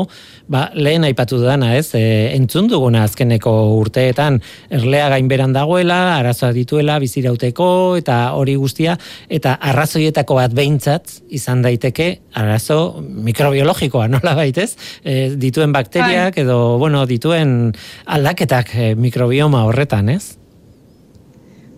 ba, 0.49 0.69
lehen 0.79 1.05
aipatu 1.05 1.41
dudana, 1.41 1.73
ez? 1.77 1.91
E, 1.99 2.31
entzun 2.37 2.69
duguna 2.71 3.03
azkeneko 3.05 3.51
urteetan 3.81 4.39
erlea 4.73 5.09
gainberan 5.13 5.53
dagoela, 5.57 5.99
arazoak 6.21 6.55
dituela 6.57 7.01
bizirauteko 7.03 7.67
eta 8.01 8.19
hori 8.39 8.55
guztia 8.61 8.95
eta 9.29 9.57
arrazoietako 9.73 10.39
bat 10.39 10.55
behintzat 10.57 11.19
izan 11.35 11.65
daiteke 11.67 12.09
arazo 12.39 12.79
mikrobiologikoa 13.03 14.07
nolabait, 14.15 14.63
ez? 14.63 14.71
E, 15.03 15.35
dituen 15.41 15.75
bakteriak 15.75 16.39
edo 16.45 16.79
bueno, 16.79 17.05
dituen 17.11 17.75
aldaketak 18.07 18.75
e, 18.79 18.95
mikrobioma 18.95 19.67
horretan, 19.67 20.15
ez? 20.15 20.39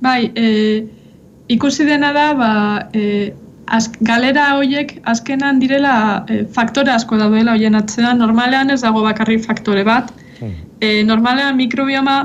Bai, 0.06 0.30
e, 0.38 0.86
ikusi 1.50 1.86
dena 1.88 2.12
da, 2.14 2.28
ba, 2.38 2.52
e, 2.94 3.32
az, 3.66 3.88
galera 4.06 4.52
hoiek 4.58 5.00
azkenan 5.10 5.58
direla 5.62 5.96
e, 6.30 6.44
faktore 6.54 6.92
asko 6.94 7.18
daudela 7.18 7.56
hoien 7.56 7.75
atzean, 7.78 8.20
normalean 8.22 8.70
ez 8.70 8.82
dago 8.84 9.02
bakarrik 9.02 9.42
faktore 9.46 9.82
bat, 9.86 10.12
e, 10.80 11.02
normalean 11.08 11.58
mikrobioma 11.58 12.18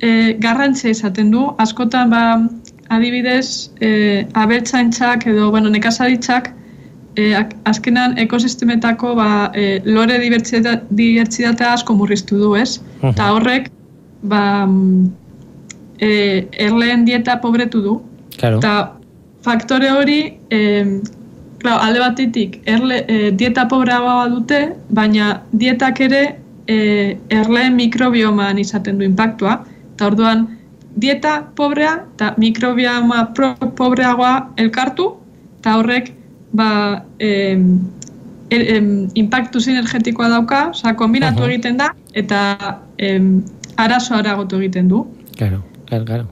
e, 0.00 0.34
garrantzia 0.42 0.90
izaten 0.96 1.30
du, 1.30 1.44
askotan 1.62 2.10
ba, 2.10 2.24
adibidez, 2.90 3.70
e, 3.78 4.26
abeltzaintzak 4.34 5.28
edo 5.30 5.50
bueno, 5.54 5.70
nekazaritzak 5.70 6.50
e, 7.14 7.30
azkenan 7.70 8.18
ekosistemetako 8.18 9.14
ba, 9.18 9.30
e, 9.54 9.78
lore 9.86 10.18
dibertsitate, 10.22 10.90
dibertsitatea 10.98 11.76
asko 11.78 11.94
murriztu 11.94 12.42
du, 12.42 12.54
ez? 12.58 12.80
Eta 13.06 13.30
horrek, 13.36 13.70
ba, 14.22 14.66
mm, 14.66 15.19
e, 16.00 16.48
erleen 16.58 17.04
dieta 17.04 17.38
pobretu 17.40 17.82
du. 17.84 17.96
Claro. 18.38 18.58
Eta 18.58 18.96
faktore 19.44 19.90
hori, 19.92 20.20
e, 20.50 20.60
klar, 21.60 21.80
alde 21.84 22.00
batetik, 22.00 22.60
erle, 22.68 23.04
e, 23.06 23.30
dieta 23.36 23.66
pobreagoa 23.68 24.28
dute, 24.32 24.62
baina 24.88 25.42
dietak 25.52 26.00
ere 26.08 26.22
e, 26.66 26.78
erleen 27.28 27.76
mikrobioman 27.76 28.58
izaten 28.58 28.98
du 28.98 29.06
impactua. 29.06 29.60
Eta 29.94 30.08
orduan, 30.10 30.46
dieta 31.00 31.40
pobrea 31.56 32.00
eta 32.14 32.34
mikrobioma 32.40 33.30
pro, 33.36 33.54
pobreagoa 33.78 34.34
elkartu, 34.58 35.12
eta 35.60 35.76
horrek 35.78 36.12
ba, 36.56 37.04
em, 37.18 37.78
er, 38.50 38.62
em, 38.76 39.08
impactu 39.14 39.60
sinergetikoa 39.60 40.28
dauka, 40.32 40.68
osea, 40.74 40.96
kombinatu 40.98 41.44
Aha. 41.44 41.50
egiten 41.52 41.76
da, 41.78 41.92
eta 42.14 42.40
em, 42.98 43.42
arazo 43.76 44.16
aragotu 44.16 44.58
egiten 44.58 44.88
du. 44.88 45.04
Claro, 45.36 45.62
claro, 45.90 46.06
claro. 46.08 46.26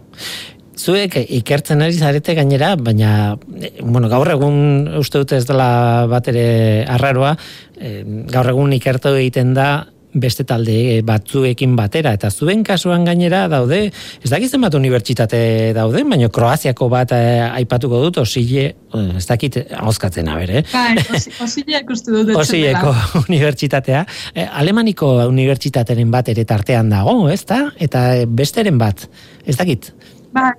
Zuek 0.79 1.17
ikertzen 1.41 1.83
ari 1.83 1.99
zarete 1.99 2.37
gainera, 2.39 2.77
baina 2.79 3.35
eh, 3.59 3.73
bueno, 3.83 4.09
gaur 4.09 4.31
egun 4.31 4.87
uste 5.01 5.19
dut 5.25 5.35
ez 5.35 5.45
dela 5.49 6.07
bat 6.11 6.31
ere 6.31 6.85
arraroa, 6.87 7.35
eh, 7.83 8.03
gaur 8.31 8.53
egun 8.55 8.73
ikertu 8.79 9.17
egiten 9.19 9.57
da 9.59 9.69
beste 10.15 10.45
talde 10.49 11.03
batzuekin 11.07 11.75
batera 11.77 12.15
eta 12.17 12.31
zuen 12.31 12.63
kasuan 12.65 13.05
gainera 13.05 13.47
daude, 13.49 13.81
ez 14.23 14.31
dakit 14.31 14.51
zenbat 14.51 14.75
unibertsitate 14.79 15.41
daude, 15.77 16.03
baina 16.09 16.31
Kroaziako 16.33 16.89
bat 16.93 17.13
eh, 17.17 17.45
aipatuko 17.61 18.01
dut, 18.07 18.23
osile, 18.25 18.65
eh, 18.73 19.05
ez 19.17 19.27
dakit 19.29 19.61
hauskatzen 19.79 20.29
aber, 20.33 20.55
eh? 20.61 20.65
Bai, 20.73 20.97
Osileko 21.45 21.95
dela. 22.25 22.97
unibertsitatea. 23.27 24.05
Eh, 24.35 24.49
Alemaniko 24.49 25.13
unibertsitateren 25.29 26.11
bat 26.11 26.29
ere 26.33 26.45
tartean 26.49 26.91
dago, 26.93 27.29
ez 27.29 27.45
da? 27.49 27.67
Eta 27.79 28.09
eh, 28.17 28.27
besteren 28.27 28.79
bat, 28.81 29.09
ez 29.47 29.57
dakit. 29.57 29.93
Bai. 30.33 30.53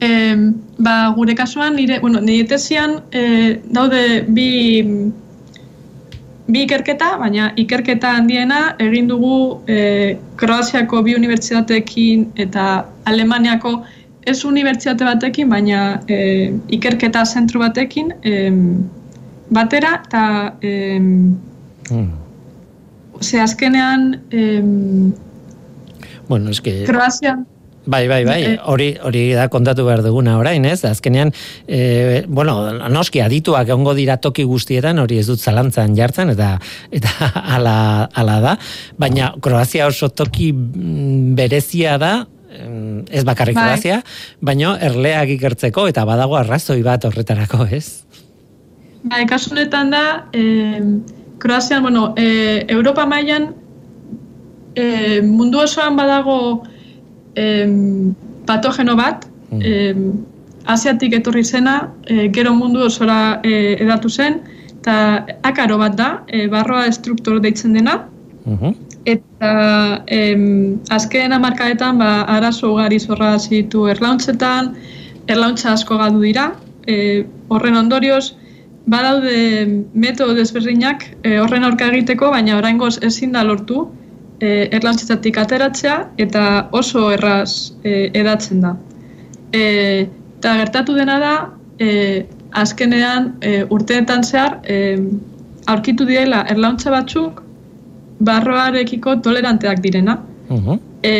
Em, 0.00 0.54
ba, 0.80 1.12
gure 1.12 1.34
kasuan, 1.36 1.74
nire, 1.76 1.98
bueno, 2.00 2.22
nire 2.24 2.46
tesian 2.48 3.02
e, 3.12 3.60
daude 3.68 4.22
bi, 4.32 4.46
bi 6.52 6.64
ikerketa, 6.66 7.16
baina 7.18 7.50
ikerketa 7.56 8.14
handiena 8.18 8.60
egin 8.78 9.08
dugu 9.08 9.60
e, 9.68 10.16
Kroaziako 10.40 11.02
bi 11.06 11.14
unibertsitateekin 11.18 12.30
eta 12.36 12.86
Alemaniako 13.10 13.80
ez 14.26 14.44
unibertsitate 14.44 15.04
batekin, 15.04 15.48
baina 15.48 16.00
e, 16.08 16.50
ikerketa 16.76 17.24
zentru 17.24 17.62
batekin 17.62 18.12
em, 18.22 18.58
batera, 19.50 20.00
eta 20.06 20.24
em, 20.62 21.38
Hmm. 21.90 22.12
ze 23.20 23.40
azkenean 23.40 24.20
em, 24.30 25.12
Bueno, 26.28 26.50
eske... 26.50 26.84
Kroazian 26.86 27.46
Bai, 27.90 28.06
bai, 28.06 28.20
bai, 28.24 28.40
hori 28.70 28.92
hori 29.02 29.22
da 29.34 29.48
kontatu 29.50 29.82
behar 29.86 30.04
duguna 30.04 30.36
orain, 30.38 30.64
ez? 30.68 30.84
Azkenean, 30.86 31.32
e, 31.66 32.22
bueno, 32.28 32.54
noski 32.92 33.22
adituak 33.24 33.66
egongo 33.66 33.96
dira 33.98 34.16
toki 34.22 34.44
guztietan, 34.46 35.00
hori 35.02 35.18
ez 35.18 35.26
dut 35.26 35.42
zalantzan 35.42 35.96
jartzen, 35.98 36.30
eta 36.36 36.52
eta 36.94 37.30
ala, 37.56 37.76
ala 38.14 38.38
da, 38.44 38.56
baina 39.00 39.32
Kroazia 39.42 39.88
oso 39.90 40.10
toki 40.14 40.52
mm, 40.54 41.34
berezia 41.38 41.98
da, 41.98 42.12
ez 43.10 43.24
bakarrik 43.26 43.58
Bai. 43.58 43.66
Kroazia, 43.72 44.00
baina 44.42 44.76
erleak 44.86 45.34
ikertzeko, 45.36 45.88
eta 45.90 46.06
badago 46.06 46.38
arrazoi 46.38 46.80
bat 46.86 47.06
horretarako, 47.08 47.66
ez? 47.74 48.04
Bai, 49.02 49.24
kasu 49.26 49.54
honetan 49.54 49.90
da, 49.90 50.04
eh, 50.36 50.82
Kroazian, 51.40 51.82
bueno, 51.82 52.12
eh, 52.16 52.66
Europa 52.68 53.06
mailan 53.06 53.54
eh, 54.76 55.22
mundu 55.24 55.64
osoan 55.64 55.96
badago 55.96 56.62
eh, 57.34 57.66
patogeno 58.46 58.96
bat, 58.96 59.26
Mm. 59.50 59.60
eh, 59.64 59.96
Asiatik 60.66 61.14
etorri 61.14 61.42
zena, 61.42 61.90
eh, 62.06 62.28
gero 62.30 62.52
mundu 62.54 62.84
osora 62.84 63.40
eh, 63.42 63.76
edatu 63.80 64.08
zen, 64.08 64.40
eta 64.80 65.26
akaro 65.42 65.78
bat 65.78 65.96
da, 65.96 66.22
eh, 66.28 66.46
barroa 66.48 66.86
estruktor 66.86 67.40
deitzen 67.40 67.72
dena, 67.72 68.06
Mhm. 68.46 68.74
Eta 69.04 70.04
em, 70.06 70.78
azken 70.90 71.32
hamarkadetan 71.32 71.98
ba, 71.98 72.22
arazo 72.28 72.72
ugari 72.74 72.98
zorra 73.00 73.38
zitu 73.38 73.86
erlauntzetan, 73.88 74.74
erlauntza 75.26 75.72
asko 75.72 75.96
galdu 75.98 76.20
dira, 76.20 76.52
e, 76.86 77.24
horren 77.48 77.76
ondorioz, 77.76 78.34
badaude 78.86 79.84
metodo 79.94 80.34
desberdinak 80.34 81.04
e, 81.22 81.38
horren 81.38 81.64
aurka 81.64 81.88
egiteko, 81.88 82.30
baina 82.30 82.58
oraingoz 82.58 82.98
ezin 83.02 83.32
da 83.32 83.44
lortu 83.44 83.88
e, 84.40 84.68
erlauntzetatik 84.72 85.36
ateratzea 85.38 85.96
eta 86.18 86.68
oso 86.72 87.10
erraz 87.12 87.72
e, 87.84 88.10
edatzen 88.14 88.60
da. 88.64 88.74
E, 89.52 90.06
eta 90.38 90.54
gertatu 90.62 90.94
dena 90.96 91.18
da, 91.20 91.34
e, 91.78 92.24
azkenean 92.52 93.34
e, 93.40 93.62
urteetan 93.70 94.24
zehar, 94.24 94.58
e, 94.64 94.96
aurkitu 95.66 96.06
direla 96.08 96.44
erlauntza 96.50 96.90
batzuk 96.90 97.42
barroarekiko 98.20 99.16
toleranteak 99.24 99.80
direna. 99.84 100.18
Mhm. 100.50 100.78
E, 101.02 101.14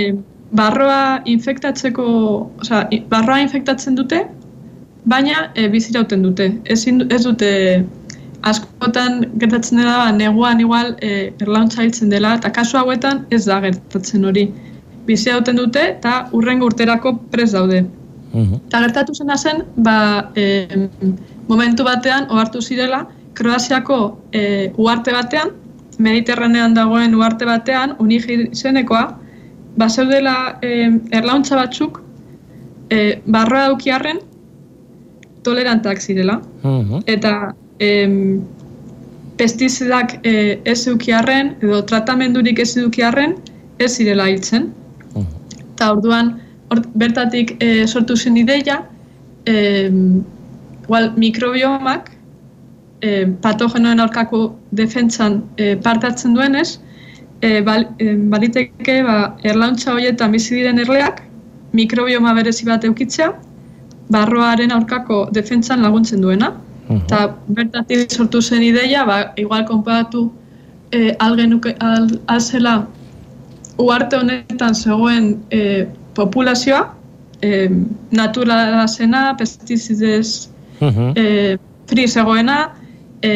barroa 0.53 1.21
infektatzeko, 1.31 2.05
i- 2.91 3.03
barroa 3.09 3.39
infektatzen 3.41 3.95
dute, 3.95 4.25
baina 5.05 5.51
e, 5.55 5.69
bizirauten 5.69 6.23
dute. 6.23 6.49
Ezin, 6.65 6.99
du- 6.99 7.07
ez 7.15 7.23
dute 7.25 7.51
askotan 8.43 9.25
gertatzen 9.39 9.79
dela 9.83 9.97
ba, 9.99 10.11
neguan 10.13 10.61
igual 10.61 10.95
e, 11.03 11.33
erlauntza 11.41 11.85
hiltzen 11.85 12.11
dela, 12.13 12.35
eta 12.39 12.51
kasu 12.53 12.79
hauetan 12.81 13.27
ez 13.31 13.45
da 13.45 13.61
gertatzen 13.61 14.25
hori. 14.25 14.51
bizi 15.07 15.31
hauten 15.31 15.57
dute 15.57 15.81
eta 15.81 16.29
urrengo 16.37 16.67
urterako 16.67 17.17
prez 17.33 17.51
daude. 17.53 17.81
Mhm. 18.33 18.61
Eta 18.69 18.81
gertatu 18.85 19.15
zena 19.15 19.37
zen, 19.37 19.65
ba, 19.77 20.31
e, 20.37 20.67
momentu 21.49 21.85
batean, 21.85 22.29
ohartu 22.31 22.61
zirela, 22.63 23.07
Kroaziako 23.35 23.97
e, 24.33 24.73
uarte 24.77 25.13
batean, 25.13 25.51
Mediterranean 25.99 26.75
dagoen 26.75 27.15
uarte 27.15 27.47
batean, 27.47 27.97
unigi 27.99 28.37
izenekoa, 28.53 29.19
ba 29.77 29.89
zeudela 29.89 30.59
e, 30.63 30.91
erlauntza 31.11 31.57
batzuk, 31.57 32.03
e, 32.91 33.21
barroa 33.27 33.67
daukiarren, 33.71 34.21
tolerantak 35.43 36.01
zirela. 36.01 36.41
Mhm. 36.63 37.03
Eta 37.07 37.55
em, 37.81 38.43
pestizidak 39.41 40.19
e, 40.27 40.61
ez 40.69 40.87
eukiarren, 40.87 41.55
edo 41.65 41.81
tratamendurik 41.89 42.61
ez 42.61 42.77
eukiarren, 42.77 43.35
ez 43.81 43.95
zirela 43.97 44.29
hiltzen. 44.29 44.69
Eta 45.17 45.93
orduan, 45.97 46.35
hor, 46.69 46.85
bertatik 47.01 47.57
e, 47.65 47.87
sortu 47.89 48.17
zen 48.17 48.37
ideia, 48.37 48.83
e, 49.49 49.89
igual, 50.85 51.13
mikrobiomak 51.17 52.13
e, 53.01 53.27
patogenoen 53.43 54.05
aurkako 54.05 54.45
defentsan 54.77 55.41
e, 55.57 55.75
parte 55.81 56.11
hartzen 56.11 56.37
duenez, 56.37 56.79
e, 57.41 57.61
bal, 57.65 57.89
e, 57.99 58.15
baliteke 58.33 59.01
ba, 59.07 59.19
erlauntza 59.43 59.95
horietan 59.95 60.37
bizi 60.37 60.59
diren 60.59 60.83
erleak, 60.85 61.23
mikrobioma 61.73 62.35
berezi 62.37 62.67
bat 62.69 62.85
eukitzea, 62.85 63.33
barroaren 64.11 64.75
aurkako 64.75 65.29
defentsan 65.33 65.83
laguntzen 65.87 66.21
duena. 66.21 66.53
Eta 66.91 67.37
bertatik 67.47 68.11
sortu 68.11 68.43
zen 68.43 68.63
ideia, 68.67 69.05
ba, 69.07 69.33
igual 69.37 69.65
konparatu 69.65 70.31
e, 70.91 71.15
algenuke, 71.19 71.77
al, 71.79 72.09
alzela 72.27 72.87
uarte 73.79 74.17
honetan 74.17 74.75
zegoen 74.75 75.37
e, 75.51 75.87
populazioa, 76.15 76.95
e, 77.43 77.69
naturala 78.11 78.87
zena, 78.89 79.37
pestizidez 79.39 80.51
e, 81.15 81.57
free 81.87 82.09
zegoena, 82.09 82.73
e, 83.23 83.33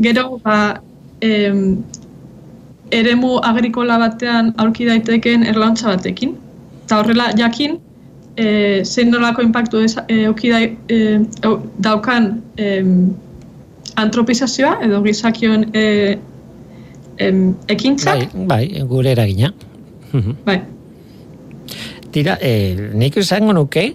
gero 0.00 0.40
ba, 0.42 0.80
e, 1.20 1.52
eremu 2.90 3.38
agrikola 3.42 3.98
batean 3.98 4.52
aurki 4.58 4.86
daiteken 4.86 5.46
erlauntza 5.46 5.88
batekin. 5.94 6.36
Eta 6.84 7.00
horrela 7.00 7.30
jakin, 7.38 7.78
e, 8.36 8.82
zein 8.84 9.10
nolako 9.10 9.42
impactu 9.42 9.78
eza- 9.84 10.04
e, 10.08 10.24
auki 10.26 10.50
dai- 10.50 10.76
e, 10.88 11.20
au- 11.42 11.60
daukan 11.78 12.40
e, 12.58 12.82
antropizazioa 13.96 14.78
edo 14.82 15.02
gizakion 15.04 15.68
e, 15.74 16.18
em, 17.18 17.54
ekintzak. 17.68 18.32
Bai, 18.34 18.68
bai, 18.72 18.82
gure 18.90 19.10
eragina. 19.14 19.52
Bai. 20.44 20.60
Tira, 22.14 22.36
eh, 22.40 22.90
nik 22.94 23.16
izango 23.18 23.52
nuke, 23.52 23.94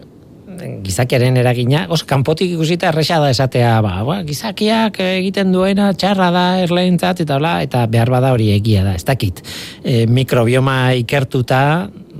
gizakiaren 0.83 1.37
eragina, 1.39 1.85
oso 1.91 2.07
kanpotik 2.09 2.51
ikusita 2.55 2.89
erresa 2.91 3.19
da 3.21 3.29
esatea, 3.33 3.73
ba, 3.85 3.99
ba, 4.07 4.19
gizakiak 4.27 4.99
egiten 5.05 5.53
duena 5.55 5.91
txarra 5.93 6.29
da 6.35 6.45
erleentzat 6.63 7.23
eta 7.25 7.39
hola, 7.39 7.59
eta 7.65 7.85
behar 7.91 8.11
bada 8.13 8.33
hori 8.35 8.51
egia 8.55 8.83
da, 8.87 8.95
ez 8.97 9.05
dakit. 9.07 9.41
E, 9.83 10.05
mikrobioma 10.07 10.93
ikertuta, 10.99 11.61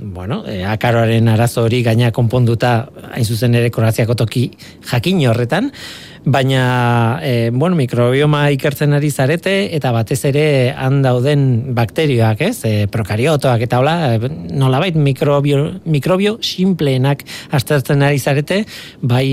bueno, 0.00 0.42
e, 0.48 0.62
akaroaren 0.64 1.28
arazo 1.28 1.66
hori 1.68 1.82
gaina 1.86 2.10
konponduta, 2.16 2.74
hain 3.12 3.24
zuzen 3.24 3.54
ere 3.58 3.70
Kroaziako 3.74 4.16
toki 4.24 4.48
jakin 4.90 5.20
horretan, 5.28 5.70
baina 6.24 7.20
e, 7.22 7.50
bueno, 7.52 7.76
mikrobioma 7.76 8.50
ikertzen 8.54 8.92
ari 8.92 9.10
zarete 9.10 9.54
eta 9.76 9.92
batez 9.94 10.18
ere 10.28 10.44
han 10.76 11.00
dauden 11.02 11.74
bakterioak, 11.76 12.42
ez? 12.44 12.64
E, 12.68 12.72
prokariotoak 12.92 13.64
eta 13.64 13.80
hola, 13.80 13.94
e, 14.14 14.30
nolabait 14.52 14.96
mikrobio, 14.96 15.62
mikrobio 15.84 16.36
simpleenak 16.44 17.24
aztertzen 17.56 18.04
ari 18.04 18.18
zarete, 18.18 18.62
bai 19.00 19.28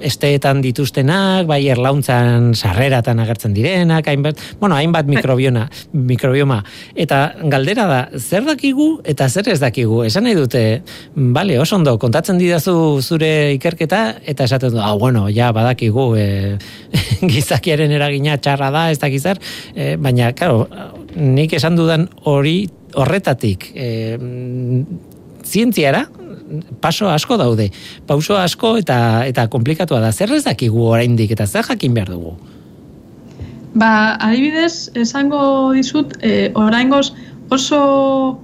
esteetan 0.00 0.62
dituztenak, 0.64 1.46
bai 1.50 1.62
erlauntzan 1.70 2.52
sarreratan 2.54 3.22
agertzen 3.22 3.54
direnak, 3.54 4.08
hainbat, 4.10 4.40
bueno, 4.60 4.76
hainbat 4.78 5.06
mikrobiona, 5.10 5.68
mikrobioma. 5.92 6.62
Eta 6.94 7.22
galdera 7.52 7.86
da, 7.90 8.00
zer 8.18 8.46
dakigu 8.48 8.90
eta 9.04 9.28
zer 9.28 9.52
ez 9.54 9.60
dakigu? 9.62 10.02
Esan 10.08 10.26
nahi 10.26 10.34
dute, 10.38 10.64
bale, 11.14 11.58
oso 11.60 11.78
ondo, 11.78 11.96
kontatzen 12.02 12.40
didazu 12.40 12.74
zure 13.00 13.52
ikerketa, 13.54 14.02
eta 14.26 14.46
esaten 14.48 14.74
du, 14.74 14.82
ah, 14.82 14.94
bueno, 14.98 15.28
ja, 15.30 15.52
badakigu, 15.54 15.99
e, 16.18 16.56
gizakiaren 17.32 17.92
eragina 17.96 18.36
txarra 18.38 18.70
da, 18.74 18.88
ez 18.92 18.98
dakiz 19.02 19.24
e, 19.26 19.96
baina, 19.96 20.32
claro, 20.36 20.66
nik 21.16 21.54
esan 21.58 21.76
dudan 21.78 22.08
hori 22.24 22.68
horretatik, 22.98 23.70
e, 23.74 24.18
zientziara, 25.44 26.06
paso 26.80 27.08
asko 27.10 27.36
daude, 27.38 27.70
pauso 28.06 28.36
asko 28.38 28.76
eta 28.80 29.26
eta 29.26 29.46
komplikatua 29.52 30.00
da. 30.02 30.12
Zer 30.12 30.32
ez 30.34 30.44
dakigu 30.44 30.86
oraindik 30.90 31.30
eta 31.36 31.46
zer 31.46 31.66
jakin 31.68 31.94
behar 31.94 32.10
dugu? 32.14 32.36
Ba, 33.74 34.16
adibidez, 34.18 34.90
esango 34.98 35.72
dizut, 35.76 36.16
e, 36.26 36.50
oraingoz 36.58 37.12
oso 37.54 38.40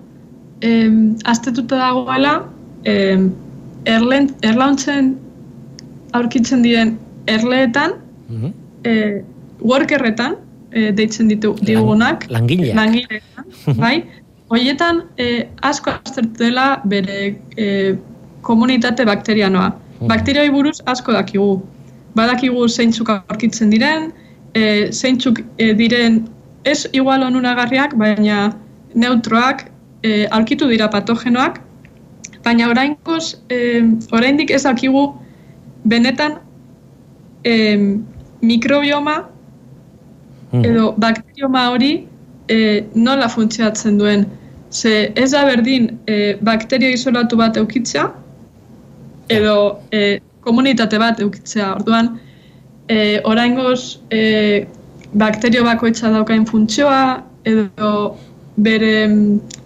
em, 0.60 1.16
aztetuta 1.24 1.80
dagoela 1.80 2.36
em, 2.84 3.32
erlen, 3.86 4.30
erlauntzen 4.46 5.16
aurkitzen 6.14 6.62
diren 6.62 6.94
erleetan, 7.26 7.92
Mhm. 8.28 8.52
e, 8.84 9.22
workerretan, 9.60 10.36
e, 10.72 10.90
deitzen 10.92 11.28
ditu 11.28 11.54
digunak, 11.62 12.26
langileak. 12.30 12.74
langileetan, 12.76 13.44
bai, 13.82 14.04
Hoietan 14.48 15.00
e, 15.18 15.48
asko 15.62 15.90
aztertu 15.90 16.38
dela 16.44 16.80
bere 16.84 17.34
e, 17.58 17.96
komunitate 18.42 19.04
bakterianoa. 19.04 19.72
Bakterioi 20.06 20.50
buruz 20.54 20.78
asko 20.86 21.12
dakigu. 21.12 21.62
Badakigu 22.14 22.68
zeintzuk 22.68 23.08
aurkitzen 23.10 23.70
diren, 23.70 24.12
e, 24.54 24.92
zeintzuk 24.92 25.40
e, 25.58 25.72
diren 25.74 26.28
ez 26.64 26.86
igual 26.92 27.22
onunagarriak, 27.26 27.96
baina 27.98 28.52
neutroak 28.94 29.66
e, 30.04 30.26
aurkitu 30.30 30.68
dira 30.70 30.86
patogenoak, 30.90 31.58
baina 32.44 32.70
oraingoz 32.70 33.34
e, 33.50 33.82
oraindik 34.12 34.50
ez 34.50 34.62
dakigu 34.62 35.08
benetan 35.84 36.38
e, 37.46 37.54
mikrobioma 38.42 39.16
edo 40.52 40.92
bakterioma 40.98 41.70
hori 41.70 42.06
e, 42.48 42.84
nola 42.94 43.28
funtzionatzen 43.28 43.98
duen. 43.98 44.26
Ze 44.70 45.12
ez 45.14 45.30
da 45.30 45.44
berdin 45.46 45.90
e, 46.06 46.36
bakterio 46.42 46.90
isolatu 46.92 47.36
bat 47.36 47.56
eukitzea, 47.56 48.06
edo 49.32 49.56
e, 49.92 50.20
komunitate 50.46 50.98
bat 50.98 51.20
eukitzea. 51.20 51.74
Orduan, 51.80 52.16
e, 52.88 53.20
oraingoz 53.24 53.98
e, 54.10 54.66
bakterio 55.14 55.64
bakoitza 55.64 56.10
daukain 56.14 56.46
funtzioa, 56.46 57.22
edo 57.46 57.90
bere 58.56 58.92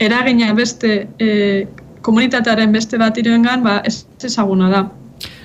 eragina 0.02 0.52
beste 0.54 1.06
e, 1.18 1.66
komunitatearen 2.02 2.72
beste 2.72 2.98
bat 2.98 3.18
irengan, 3.20 3.64
ba, 3.64 3.80
ez 3.84 4.04
ezaguna 4.24 4.70
da. 4.72 4.86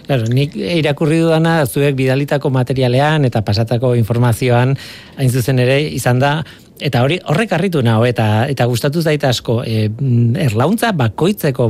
Claro, 0.05 0.27
nik 0.29 0.53
irakurri 0.55 1.17
dudana 1.23 1.63
zuek 1.65 1.95
bidalitako 1.97 2.51
materialean 2.53 3.25
eta 3.25 3.41
pasatako 3.45 3.95
informazioan 3.97 4.75
hain 5.17 5.31
zuzen 5.31 5.59
ere 5.63 5.79
izan 5.81 6.21
da 6.21 6.37
eta 6.83 7.01
hori 7.05 7.17
horrek 7.31 7.53
harritu 7.55 7.81
nao 7.85 8.03
eta 8.05 8.45
eta 8.51 8.67
gustatu 8.67 9.01
zait 9.01 9.23
asko 9.23 9.61
e, 9.63 9.87
erlauntza 10.43 10.91
bakoitzeko 10.97 11.69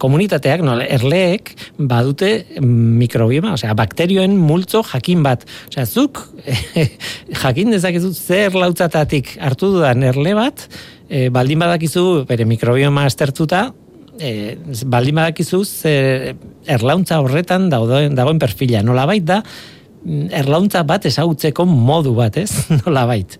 komunitateak 0.00 0.64
no, 0.64 0.78
erleek 0.80 1.52
badute 1.78 2.32
mm, 2.60 2.96
mikrobioma, 3.02 3.52
osea 3.58 3.76
bakterioen 3.76 4.34
multzo 4.38 4.82
jakin 4.88 5.22
bat. 5.22 5.44
Osea 5.68 5.86
zuk 5.86 6.22
jakin 7.42 7.76
dezakezu 7.76 8.14
zer 8.14 8.48
erlautzatatik 8.50 9.36
hartu 9.40 9.74
dudan 9.76 10.02
erle 10.08 10.34
bat 10.38 10.66
e, 11.08 11.28
baldin 11.30 11.60
badakizu 11.62 12.24
bere 12.28 12.48
mikrobioma 12.48 13.06
aztertuta 13.10 13.68
e, 14.20 14.56
baldin 14.86 15.14
badakizu 15.14 15.64
ze 15.64 16.34
erlauntza 16.66 17.20
horretan 17.22 17.68
dagoen, 17.72 18.14
dagoen 18.14 18.38
perfila. 18.38 18.82
Nolabait 18.82 19.24
da, 19.24 19.42
mm, 20.04 20.28
erlauntza 20.42 20.82
bat 20.84 21.06
ezagutzeko 21.06 21.66
modu 21.66 22.14
bat, 22.14 22.36
ez? 22.36 22.50
Nolabait. 22.84 23.38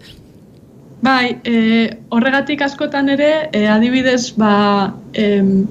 Bai, 1.02 1.36
e, 1.44 1.88
horregatik 2.14 2.62
askotan 2.62 3.08
ere, 3.10 3.48
e, 3.52 3.64
adibidez, 3.66 4.34
ba, 4.38 4.92
em, 5.18 5.64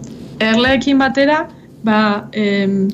erleekin 0.44 1.00
batera, 1.00 1.46
ba, 1.88 2.28
em, 2.34 2.90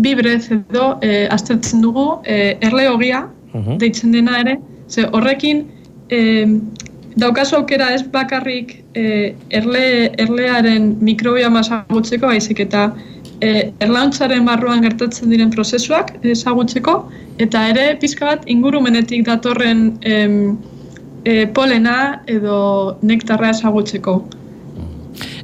bibrez 0.00 0.46
edo 0.50 0.94
e, 1.04 1.26
aztertzen 1.28 1.82
dugu 1.84 2.06
e, 2.24 2.56
erle 2.64 2.88
hogia, 2.88 3.26
Mhm. 3.52 3.78
deitzen 3.82 4.12
dena 4.14 4.38
ere, 4.40 4.54
ze 4.88 5.04
horrekin 5.12 5.64
em, 6.08 6.60
daukazu 7.20 7.60
aukera 7.60 7.90
ez 7.94 8.02
bakarrik 8.12 8.74
e, 8.96 9.34
erle, 9.54 10.10
erlearen 10.22 10.94
mikrobioma 11.04 11.62
ezagutzeko, 11.64 12.30
baizik 12.32 12.62
eta 12.66 12.88
e, 13.40 13.70
erlauntzaren 13.84 14.46
barruan 14.48 14.84
gertatzen 14.84 15.32
diren 15.32 15.52
prozesuak 15.54 16.12
ezagutzeko, 16.24 16.96
eta 17.40 17.66
ere 17.72 17.86
pizka 18.00 18.32
bat 18.32 18.44
ingurumenetik 18.50 19.24
datorren 19.28 19.86
em, 20.02 20.36
e, 21.24 21.46
polena 21.56 21.96
edo 22.28 22.98
nektarra 23.02 23.54
ezagutzeko. 23.56 24.20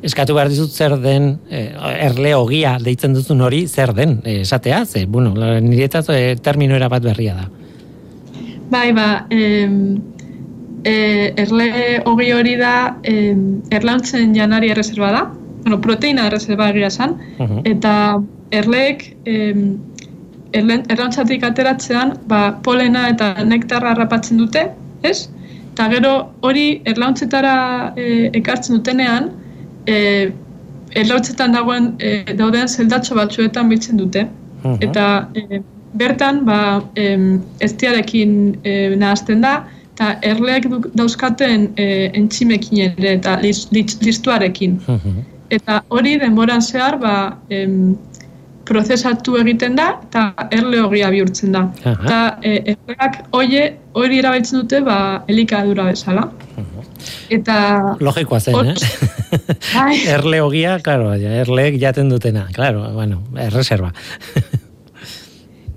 eskatu 0.07 0.35
behar 0.37 0.49
dizut 0.49 0.71
zer 0.71 0.93
den, 1.03 1.33
e, 1.51 1.67
erle 2.05 2.35
ogia 2.37 2.77
deitzen 2.83 3.15
duzun 3.17 3.41
hori, 3.43 3.65
zer 3.67 3.93
den, 3.97 4.21
e, 4.25 4.41
esatea, 4.45 4.85
ze, 4.87 5.07
bueno, 5.07 5.33
niretzat 5.61 6.11
e, 6.15 6.37
termino 6.37 6.77
erabat 6.77 7.03
berria 7.03 7.35
da. 7.35 7.49
Bai, 8.71 8.93
ba, 8.93 9.27
em, 9.31 9.99
e, 10.87 11.33
erle 11.43 11.69
hogi 12.07 12.31
hori 12.33 12.55
da 12.61 12.75
em, 13.03 13.61
erlauntzen 13.75 14.35
janari 14.37 14.71
erreserba 14.71 15.11
da, 15.17 15.23
bueno, 15.65 15.81
proteina 15.83 16.29
erreserba 16.31 16.69
egia 16.71 16.87
esan, 16.93 17.17
Mhm. 17.43 17.61
eta 17.73 17.93
erleek 18.55 19.03
em, 19.27 19.65
erlen- 20.53 20.85
erlauntzatik 20.89 21.43
ateratzean 21.45 22.15
ba, 22.31 22.53
polena 22.63 23.09
eta 23.11 23.33
nektarra 23.45 23.91
harrapatzen 23.97 24.39
dute, 24.39 24.69
ez? 25.03 25.29
Eta 25.73 25.89
gero 25.93 26.13
hori 26.47 26.81
erlauntzetara 26.89 27.57
e, 27.97 28.31
ekartzen 28.39 28.77
dutenean, 28.79 29.31
e, 29.87 30.31
erlauntzetan 30.95 31.53
dagoen 31.53 31.95
e, 31.99 32.23
dauden 32.39 32.69
zeldatxo 32.69 33.15
batzuetan 33.19 33.69
biltzen 33.69 33.97
dute. 34.01 34.29
Mhm. 34.63 34.79
Eta 34.81 35.29
e, 35.35 35.61
bertan, 35.97 36.45
ba, 36.47 36.61
em, 36.95 37.41
eztiarekin 37.61 38.57
e, 38.65 38.95
nahazten 38.97 39.41
da, 39.45 39.65
eta 39.97 40.19
erleek 40.29 40.67
duk- 40.69 40.91
dauzkaten 40.93 41.71
e, 41.81 42.11
entzimekin 42.19 42.83
ere, 42.91 43.15
eta 43.17 43.39
lis, 43.41 43.65
lis, 43.73 43.97
listuarekin. 44.05 44.77
Mhm. 44.87 45.23
Eta 45.57 45.79
hori 45.89 46.19
denboran 46.21 46.61
zehar, 46.61 46.99
ba, 47.01 47.39
em, 47.49 47.95
prozesatu 48.67 49.37
egiten 49.41 49.77
da, 49.79 49.93
eta 50.09 50.49
erle 50.51 50.81
hogia 50.83 51.09
bihurtzen 51.15 51.53
da. 51.55 51.63
Aha. 51.85 51.95
Eta 51.95 52.19
e, 52.43 52.75
erleak 52.75 53.21
hoie, 53.33 53.63
hori 53.95 54.19
erabiltzen 54.19 54.61
dute, 54.61 54.83
ba, 54.85 54.99
elikadura 55.33 55.89
bezala. 55.89 56.27
Eta... 57.31 57.57
Logikoa 58.01 58.41
zen, 58.41 58.55
Hor- 58.55 58.67
eh? 58.67 58.77
Bai. 59.77 59.97
Erle 60.13 60.43
ogia, 60.43 60.77
claro, 60.85 61.13
erleek 61.15 61.81
jaten 61.81 62.11
dutena, 62.13 62.49
claro, 62.53 62.85
bueno, 62.93 63.23
erreserba. 63.39 63.93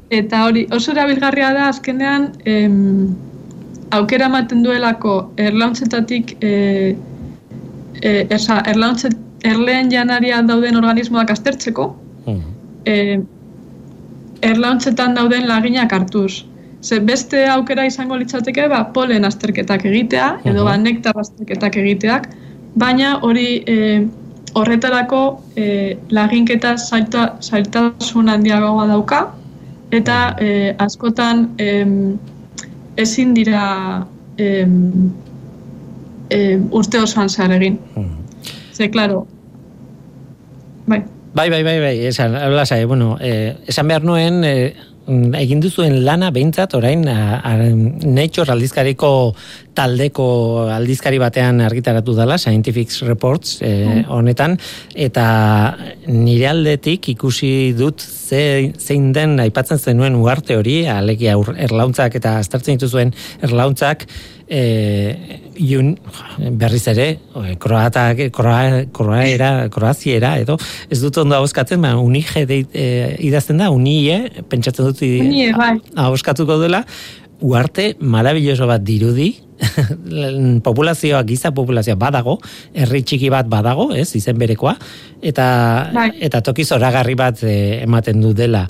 Eta 0.10 0.44
hori 0.48 0.66
oso 0.74 0.92
erabilgarria 0.92 1.54
da 1.54 1.68
azkenean 1.70 2.32
em, 2.50 3.14
aukera 3.92 4.26
ematen 4.26 4.64
duelako 4.64 5.32
erlauntzetatik 5.38 6.36
e, 6.44 6.96
e, 8.02 8.28
esa, 8.30 8.62
erlauntzet, 8.68 9.16
erleen 9.44 9.90
janarian 9.92 10.48
dauden 10.48 10.76
organismoak 10.76 11.32
aztertzeko 11.32 11.96
Mhm. 12.28 12.42
e, 12.86 13.20
erlauntzetan 14.42 15.16
dauden 15.16 15.48
laginak 15.48 15.92
hartuz. 15.94 16.46
Ze 16.82 17.00
beste 17.00 17.48
aukera 17.50 17.86
izango 17.86 18.16
litzateke 18.18 18.68
ba, 18.72 18.84
polen 18.94 19.26
azterketak 19.26 19.86
egitea, 19.86 20.40
edo 20.46 20.64
ba, 20.64 20.78
nektar 20.78 21.18
azterketak 21.20 21.76
egiteak, 21.76 22.30
baina 22.76 23.18
hori 23.22 23.64
e, 23.68 24.08
horretarako 24.56 25.42
e, 25.56 25.98
laginketa 26.10 26.78
zailta, 26.78 27.36
zailtasun 27.42 28.30
handiagoa 28.30 28.88
dauka, 28.88 29.28
eta 29.92 30.36
e, 30.40 30.76
askotan 30.80 31.50
em, 31.58 32.18
ezin 33.00 33.34
dira 33.36 34.06
em, 34.38 34.74
em, 36.30 36.68
urte 36.72 37.00
osoan 37.02 37.30
zehar 37.30 37.56
egin. 37.56 37.80
Mhm. 37.96 38.18
Ze, 38.74 38.90
klaro, 38.92 39.26
bai, 40.88 41.04
Bai, 41.34 41.50
bai, 41.50 41.64
bai, 41.64 41.80
bai, 41.80 42.08
esan, 42.10 42.34
lasai, 42.56 42.86
bueno, 42.86 43.18
eh, 43.22 43.56
esan 43.68 43.88
behar 43.88 44.04
nuen, 44.04 44.44
eh, 44.44 44.74
mm, 44.74 44.89
egin 45.40 45.62
duzuen 45.64 46.00
lana 46.06 46.30
behintzat 46.34 46.76
orain 46.78 47.04
Nature 47.04 48.54
aldizkariko 48.54 49.12
taldeko 49.80 50.26
aldizkari 50.74 51.20
batean 51.22 51.62
argitaratu 51.64 52.14
dela, 52.18 52.38
Scientific 52.38 52.92
Reports 53.08 53.60
eh, 53.66 54.04
honetan, 54.12 54.58
eta 54.96 55.28
nire 56.08 56.50
aldetik 56.52 57.12
ikusi 57.16 57.74
dut 57.78 58.04
ze, 58.04 58.74
zein 58.78 59.12
den 59.16 59.38
aipatzen 59.40 59.80
zenuen 59.80 60.18
uarte 60.20 60.60
hori, 60.60 60.82
alegia 60.92 61.38
erlauntzak 61.58 62.20
eta 62.20 62.38
aztertzen 62.44 62.80
dituzuen 62.80 63.16
erlauntzak, 63.46 64.06
e, 64.50 65.40
iun, 65.62 65.94
berriz 66.60 66.84
ere, 66.92 67.08
kroatak, 67.62 68.26
kroa, 68.36 68.84
kroaera, 68.96 69.52
kroaziera, 69.74 70.36
edo, 70.42 70.58
ez 70.90 71.00
dut 71.04 71.22
ondo 71.22 71.38
ahoskatzen, 71.38 71.82
ba, 71.86 71.96
unige 72.02 72.46
deit, 72.50 72.74
e, 72.74 73.16
idazten 73.30 73.62
da, 73.62 73.70
unie, 73.76 74.24
pentsatzen 74.50 74.90
dut 74.90 75.04
Unie, 75.06 75.52
bai. 75.56 75.76
ahoskatuko 75.96 76.60
dela, 76.62 76.84
uarte 77.46 77.94
marabilloso 78.02 78.68
bat 78.68 78.84
dirudi, 78.84 79.32
populazioa, 80.68 81.22
giza 81.28 81.52
populazioa 81.56 81.98
badago, 82.00 82.38
herri 82.74 83.04
txiki 83.04 83.30
bat 83.32 83.48
badago, 83.52 83.90
ez, 83.96 84.10
izen 84.18 84.40
berekoa, 84.40 84.76
eta, 85.22 85.50
Bai. 85.96 86.10
eta 86.30 86.42
toki 86.46 86.66
zoragarri 86.66 87.16
bat 87.20 87.44
e, 87.44 87.84
ematen 87.84 88.24
du 88.24 88.34
dela. 88.36 88.66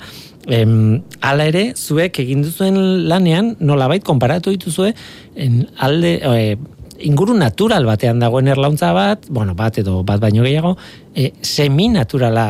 Em, 0.48 1.02
hala 1.20 1.46
ere, 1.50 1.64
zuek 1.76 2.22
egin 2.22 2.40
duzuen 2.46 2.78
lanean, 3.10 3.54
nolabait 3.60 4.04
konparatu 4.04 4.54
dituzue, 4.54 4.94
en 5.36 5.66
alde, 5.76 6.16
e, 6.24 6.56
inguru 7.04 7.36
natural 7.36 7.84
batean 7.88 8.20
dagoen 8.22 8.48
erlauntza 8.48 8.94
bat, 8.96 9.28
bueno, 9.28 9.54
bat 9.56 9.78
edo 9.82 10.00
bat 10.06 10.20
baino 10.20 10.44
gehiago, 10.46 10.76
e, 11.12 11.30
semi-naturala 11.44 12.46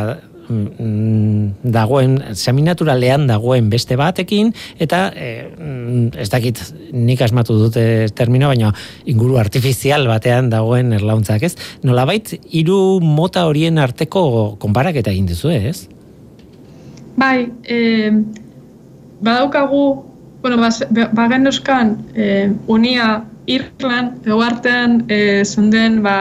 mm, 0.47 1.67
dagoen, 1.75 2.17
seminaturalean 2.39 3.27
dagoen 3.27 3.71
beste 3.75 3.99
batekin, 3.99 4.55
eta 4.79 5.09
e, 5.11 5.31
ez 6.15 6.31
dakit 6.31 6.63
nik 6.95 7.27
asmatu 7.27 7.59
dute 7.59 7.85
termino, 8.15 8.55
baina 8.55 8.71
inguru 9.11 9.41
artifizial 9.43 10.07
batean 10.11 10.51
dagoen 10.53 10.95
erlauntzak, 10.95 11.43
ez? 11.43 11.57
Nolabait, 11.83 12.37
hiru 12.55 13.01
mota 13.03 13.49
horien 13.51 13.83
arteko 13.83 14.55
konparaketa 14.63 15.11
egin 15.11 15.27
duzu, 15.31 15.51
ez? 15.59 15.89
Bai, 17.21 17.53
e, 17.69 18.11
badaukagu, 19.21 19.83
bueno, 20.43 20.57
ba- 20.57 21.11
bagen 21.13 21.47
euskan, 21.47 21.99
e, 22.15 22.49
unia 22.67 23.25
Irland, 23.47 24.27
eguartean, 24.27 25.05
e, 25.09 25.45
zenden, 25.45 26.01
ba, 26.03 26.17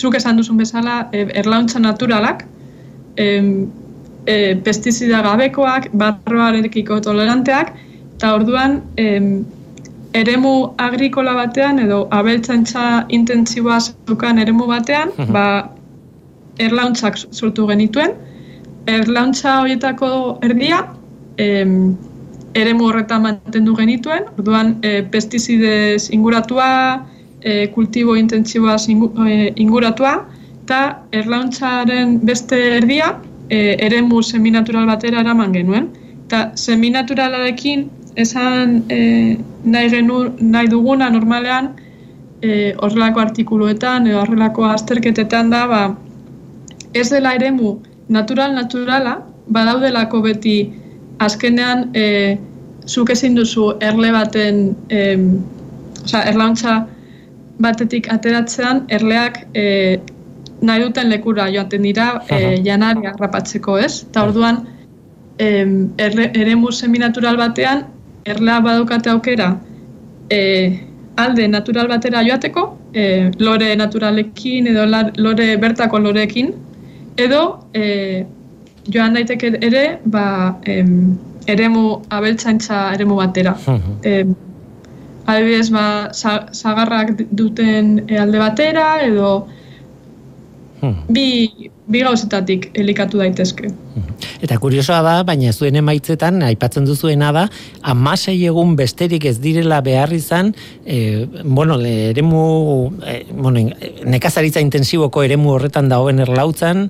zuk 0.00 0.14
esan 0.16 0.36
duzun 0.40 0.56
bezala, 0.56 1.08
e, 1.12 1.26
erlauntza 1.42 1.78
naturalak, 1.78 2.46
e, 3.16 3.26
e, 4.26 4.54
pestizida 4.64 5.20
gabekoak, 5.26 5.90
barroarekiko 5.92 7.00
toleranteak, 7.04 7.74
eta 8.16 8.32
orduan, 8.38 8.80
e, 8.96 9.06
eremu 10.16 10.54
agrikola 10.80 11.34
batean, 11.36 11.78
edo 11.84 12.06
abeltzantza 12.10 13.04
intentsiboa 13.12 13.80
zeukan 13.84 14.38
eremu 14.38 14.66
batean, 14.70 15.10
Mhm. 15.18 15.32
ba, 15.32 15.46
erlauntzak 16.58 17.18
sortu 17.32 17.66
genituen, 17.68 18.14
erlauntza 18.86 19.60
horietako 19.60 20.38
erdia, 20.46 20.86
em, 21.38 21.96
eremu 22.54 22.88
horretan 22.88 23.22
mantendu 23.22 23.74
genituen, 23.76 24.24
orduan 24.38 24.76
e, 24.82 25.02
pestizidez 25.12 26.08
inguratua, 26.10 27.06
e, 27.42 27.66
kultibo 27.74 28.16
intentsiboaz 28.16 28.88
ingu, 28.88 29.10
e, 29.26 29.52
inguratua, 29.56 30.14
eta 30.64 30.80
erlauntzaren 31.12 32.18
beste 32.26 32.58
erdia 32.78 33.12
e, 33.50 33.76
eremu 33.86 34.22
seminatural 34.22 34.86
batera 34.86 35.20
eraman 35.20 35.52
genuen. 35.52 35.90
Eta 36.26 36.50
seminaturalarekin 36.58 37.84
esan 38.16 38.80
e, 38.90 39.36
nahi, 39.64 39.90
genu, 39.92 40.24
nahi 40.40 40.70
duguna 40.72 41.10
normalean 41.10 41.74
e, 42.42 42.72
horrelako 42.82 43.20
artikuluetan 43.20 44.08
edo 44.10 44.22
horrelako 44.24 44.64
azterketetan 44.72 45.52
da, 45.52 45.66
ba, 45.70 45.82
ez 46.94 47.10
dela 47.12 47.34
eremu 47.36 47.76
natural-naturala, 48.08 49.20
badaudelako 49.48 50.20
beti 50.22 50.56
azkenean 51.18 51.90
e, 51.94 52.36
zuk 52.86 53.10
ezin 53.10 53.34
duzu 53.34 53.72
erle 53.80 54.12
baten, 54.14 54.60
e, 54.90 55.16
osea, 56.04 56.22
erlauntza 56.30 56.76
batetik 57.62 58.10
ateratzean, 58.12 58.84
erleak 58.88 59.42
e, 59.54 59.98
nahi 60.62 60.82
duten 60.82 61.10
lekura 61.10 61.48
joaten 61.52 61.82
dira 61.82 62.08
e, 62.30 62.58
janaria 62.64 63.14
rapatzeko, 63.18 63.78
ez? 63.78 64.04
Eta 64.08 64.26
orduan, 64.28 64.62
em, 65.38 65.78
erre, 65.98 66.30
eremu 66.34 66.72
seminatural 66.72 67.36
batean, 67.40 67.86
erlea 68.26 68.60
badukate 68.60 69.10
aukera 69.10 69.54
e, 70.30 70.80
alde 71.16 71.48
natural 71.48 71.88
batera 71.88 72.22
joateko, 72.26 72.66
e, 72.92 73.30
lore 73.38 73.74
naturalekin 73.76 74.66
edo 74.72 74.86
lore 75.16 75.56
bertako 75.56 75.98
loreekin, 75.98 76.52
edo 77.16 77.42
e, 77.74 78.24
joan 78.88 79.14
daiteke 79.14 79.52
ere 79.60 79.98
ba, 80.04 80.56
em, 80.64 81.16
eremu 81.46 82.02
abeltzaintza 82.10 82.92
eremu 82.94 83.16
batera. 83.16 83.56
Em, 84.02 84.34
adibidez, 85.26 85.70
ba, 85.70 86.08
za- 86.12 86.46
zagarrak 86.52 87.16
duten 87.30 88.06
alde 88.20 88.38
batera, 88.38 89.02
edo 89.02 89.48
bi, 91.08 91.70
bi 91.86 92.02
gauzetatik 92.02 92.70
elikatu 92.74 93.20
daitezke. 93.22 93.70
Eta 94.42 94.58
kuriosoa 94.62 94.98
da, 95.06 95.14
baina 95.26 95.52
zuen 95.54 95.78
emaitzetan, 95.78 96.40
aipatzen 96.48 96.86
duzuena 96.88 97.30
da, 97.34 97.46
amasei 97.86 98.36
egun 98.48 98.74
besterik 98.78 99.24
ez 99.30 99.36
direla 99.42 99.80
behar 99.86 100.12
izan, 100.14 100.52
e, 100.84 101.26
bueno, 101.44 101.78
eremu, 101.80 102.42
e, 103.06 103.18
bueno, 103.30 103.62
nekazaritza 104.04 104.62
intensiboko 104.64 105.22
eremu 105.26 105.54
horretan 105.54 105.90
dagoen 105.92 106.24
erlautzan, 106.26 106.88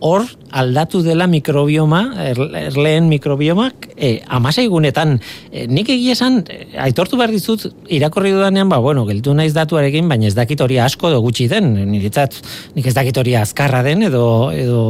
hor 0.00 0.24
aldatu 0.54 1.00
dela 1.02 1.26
mikrobioma, 1.28 2.00
er, 2.22 2.38
erleen 2.60 3.08
mikrobiomak, 3.10 3.88
e, 3.96 4.18
amasei 4.34 4.64
egunetan. 4.68 5.16
E, 5.50 5.66
nik 5.70 5.90
egia 5.92 6.14
esan, 6.14 6.40
e, 6.48 6.60
aitortu 6.86 7.18
behar 7.18 7.32
dizut, 7.34 7.66
irakorri 7.92 8.32
dudanean, 8.34 8.70
ba, 8.70 8.78
bueno, 8.84 9.04
geltu 9.08 9.34
naiz 9.36 9.50
datuarekin, 9.56 10.08
baina 10.08 10.28
ez 10.30 10.36
dakit 10.38 10.62
hori 10.64 10.78
asko 10.82 11.10
edo 11.10 11.20
gutxi 11.24 11.48
den, 11.50 11.72
niretzat, 11.90 12.38
nik 12.76 12.88
ez 12.88 12.94
dakit 12.96 13.18
hori 13.20 13.34
azkarra 13.38 13.82
den, 13.86 14.06
edo, 14.08 14.24
edo 14.54 14.80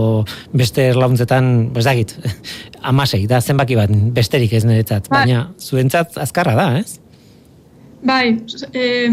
beste 0.52 0.90
erlauntzetan, 0.92 1.52
ba, 1.72 1.82
ez 1.82 1.88
dakit, 1.88 2.16
amasei, 2.92 3.24
da 3.30 3.40
zenbaki 3.40 3.78
bat, 3.80 3.92
besterik 4.14 4.54
ez 4.60 4.64
niretzat, 4.68 5.08
Bai. 5.08 5.24
baina 5.24 5.48
zuentzat 5.58 6.20
azkarra 6.20 6.56
da, 6.58 6.72
ez? 6.82 6.98
Bai, 8.06 8.36
eh, 8.78 9.10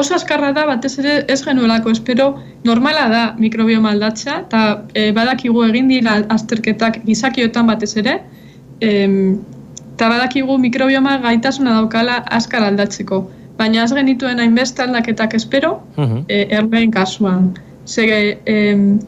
oso 0.00 0.14
askarra 0.14 0.52
da 0.56 0.64
batez 0.68 0.92
ere 1.02 1.14
ez 1.34 1.40
genuelako 1.44 1.90
espero 1.96 2.26
normala 2.64 3.08
da 3.12 3.22
mikrobioma 3.38 3.90
aldatzea 3.94 4.36
eta 4.46 4.60
eh, 4.94 5.10
badakigu 5.16 5.64
egin 5.68 5.88
dira 5.92 6.18
azterketak 6.36 7.00
gizakiotan 7.08 7.66
batez 7.72 7.96
ere 8.02 8.14
eta 8.80 10.08
badakigu 10.12 10.58
mikrobioma 10.62 11.16
gaitasuna 11.24 11.74
daukala 11.80 12.20
askar 12.38 12.62
aldatzeko 12.68 13.22
baina 13.58 13.82
ez 13.84 13.92
genituen 13.94 14.38
hainbeste 14.38 14.82
aldaketak 14.82 15.34
espero 15.34 15.80
Mhm. 15.96 16.24
e, 16.28 16.46
erleen 16.58 16.90
kasuan. 16.90 17.54
Ze, 17.86 18.04
em, 18.46 19.00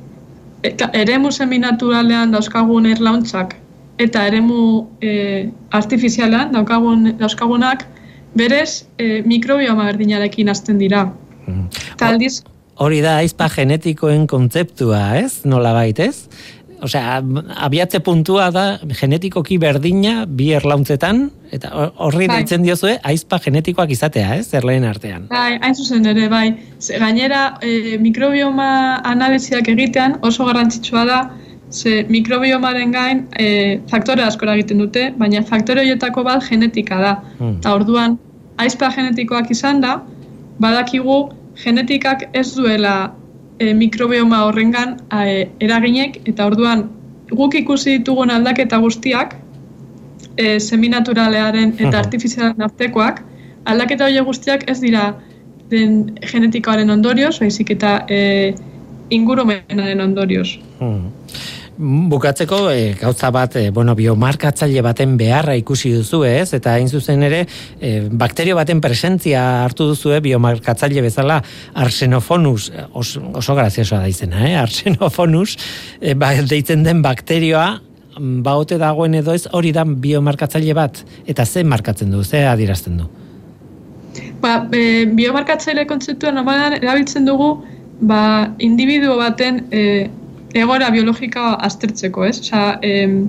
eta 0.63 0.91
eremu 0.93 1.31
seminaturalean 1.31 2.33
dauzkagun 2.33 2.87
erlauntzak 2.87 3.55
eta 3.99 4.27
eremu 4.27 4.89
e, 5.01 5.51
artifizialean 5.71 6.53
daukagun, 6.53 7.13
dauzkagunak 7.19 7.87
berez 8.35 8.85
e, 8.99 9.23
mikrobioma 9.27 9.85
berdinarekin 9.91 10.49
hasten 10.49 10.79
dira. 10.79 11.05
Mhm. 11.47 11.67
Eta 11.95 12.09
aldiz, 12.15 12.43
Hori 12.81 13.03
da 13.05 13.19
aizpa 13.21 13.51
genetikoen 13.53 14.23
kontzeptua, 14.27 15.19
ez? 15.19 15.43
Nola 15.45 15.85
ez? 15.85 16.29
Osea, 16.81 17.19
abiatze 17.61 18.01
puntua 18.01 18.47
da 18.51 18.79
genetikoki 19.01 19.59
berdina 19.61 20.25
bi 20.25 20.47
erlauntzetan, 20.57 21.27
eta 21.53 21.69
hor- 21.77 21.93
horri 22.07 22.27
Bai. 22.27 22.39
deitzen 22.39 22.63
diozue 22.65 22.95
aizpa 23.05 23.39
genetikoak 23.39 23.91
izatea, 23.91 24.37
ez? 24.37 24.55
Erleen 24.55 24.85
artean. 24.85 25.27
bai, 25.29 25.59
hain 25.61 25.75
zuzen 25.75 26.07
ere, 26.07 26.29
bai, 26.29 26.57
gainera 26.99 27.59
e, 27.61 27.99
mikrobioma 27.99 29.03
analiziak 29.05 29.69
egitean 29.69 30.17
oso 30.23 30.47
garrantzitsua 30.47 31.05
da 31.05 31.21
Ze 31.71 32.05
mikrobiomaren 32.09 32.93
gain 32.93 33.27
e, 33.39 33.79
faktore 33.91 34.25
asko 34.27 34.47
egiten 34.51 34.79
dute, 34.83 35.13
baina 35.19 35.43
faktore 35.43 35.85
horietako 35.85 36.25
bat 36.27 36.43
genetika 36.49 36.99
da. 37.01 37.13
Hmm. 37.39 37.59
Eta 37.61 37.75
orduan, 37.75 38.19
aizpa 38.59 38.91
genetikoak 38.97 39.51
izan 39.51 39.81
da, 39.81 40.01
badakigu 40.61 41.31
genetikak 41.63 42.27
ez 42.35 42.55
duela 42.55 43.13
e, 43.59 43.73
mikrobioma 43.75 44.43
horrengan 44.49 44.97
e, 45.13 45.47
eraginek, 45.61 46.21
eta 46.27 46.47
orduan 46.51 46.89
guk 47.31 47.55
ikusi 47.55 47.99
ditugun 47.99 48.31
aldaketa 48.35 48.79
guztiak, 48.83 49.37
e, 50.37 50.59
seminaturalearen 50.59 51.75
eta 51.79 51.87
Mhm. 51.89 52.01
artifizialen 52.05 52.63
artekoak, 52.63 53.23
aldaketa 53.65 54.05
horiek 54.05 54.27
guztiak 54.27 54.67
ez 54.71 54.81
dira 54.81 55.15
den 55.71 56.17
genetikoaren 56.33 56.91
ondorioz, 56.91 57.39
baizik 57.39 57.71
eta 57.71 58.05
e, 58.09 58.55
ingurumenaren 59.11 60.01
ondorioz. 60.01 60.59
Hmm. 60.79 61.11
Bukatzeko 61.81 62.67
e, 62.69 62.93
gauza 63.01 63.31
bat, 63.33 63.55
e, 63.57 63.71
bueno, 63.73 63.95
biomarkatzaile 63.97 64.83
baten 64.85 65.15
beharra 65.17 65.55
ikusi 65.57 65.95
duzu 65.95 66.19
ez, 66.29 66.53
eta 66.53 66.75
hain 66.77 66.91
zuzen 66.93 67.25
ere, 67.25 67.39
e, 67.81 67.93
bakterio 68.13 68.59
baten 68.59 68.83
presentzia 68.85 69.41
hartu 69.63 69.87
duzue 69.89 70.19
biomarkatzaile 70.21 71.01
bezala 71.07 71.39
arsenofonus, 71.81 72.69
e, 72.69 72.85
oso, 72.93 73.23
oso 73.41 73.57
graziosoa 73.57 74.03
da 74.03 74.13
izena, 74.13 74.45
eh? 74.45 74.59
arsenofonus, 74.61 75.57
e, 76.03 76.13
ba, 76.13 76.35
deitzen 76.53 76.85
den 76.85 77.01
bakterioa, 77.07 77.81
mm, 78.19 78.43
baote 78.45 78.77
dagoen 78.77 79.17
edo 79.23 79.33
ez, 79.33 79.47
hori 79.49 79.73
da 79.73 79.89
biomarkatzaile 79.89 80.77
bat, 80.77 81.01
eta 81.25 81.49
ze 81.49 81.65
markatzen 81.65 82.13
du, 82.13 82.21
ze 82.25 82.45
adierazten 82.45 83.01
du. 83.01 83.09
Ba, 84.45 84.67
e, 84.69 85.07
biomarkatzaile 85.17 85.89
kontzeptua 85.89 86.37
normalan 86.37 86.77
erabiltzen 86.83 87.25
dugu 87.25 87.55
ba, 88.01 88.23
individuo 88.59 89.17
baten 89.17 89.65
e, 89.73 90.11
egora 90.55 90.91
biologikoa 90.91 91.55
aztertzeko, 91.67 92.25
ez? 92.25 92.39
Osea, 92.41 92.79
em, 92.83 93.29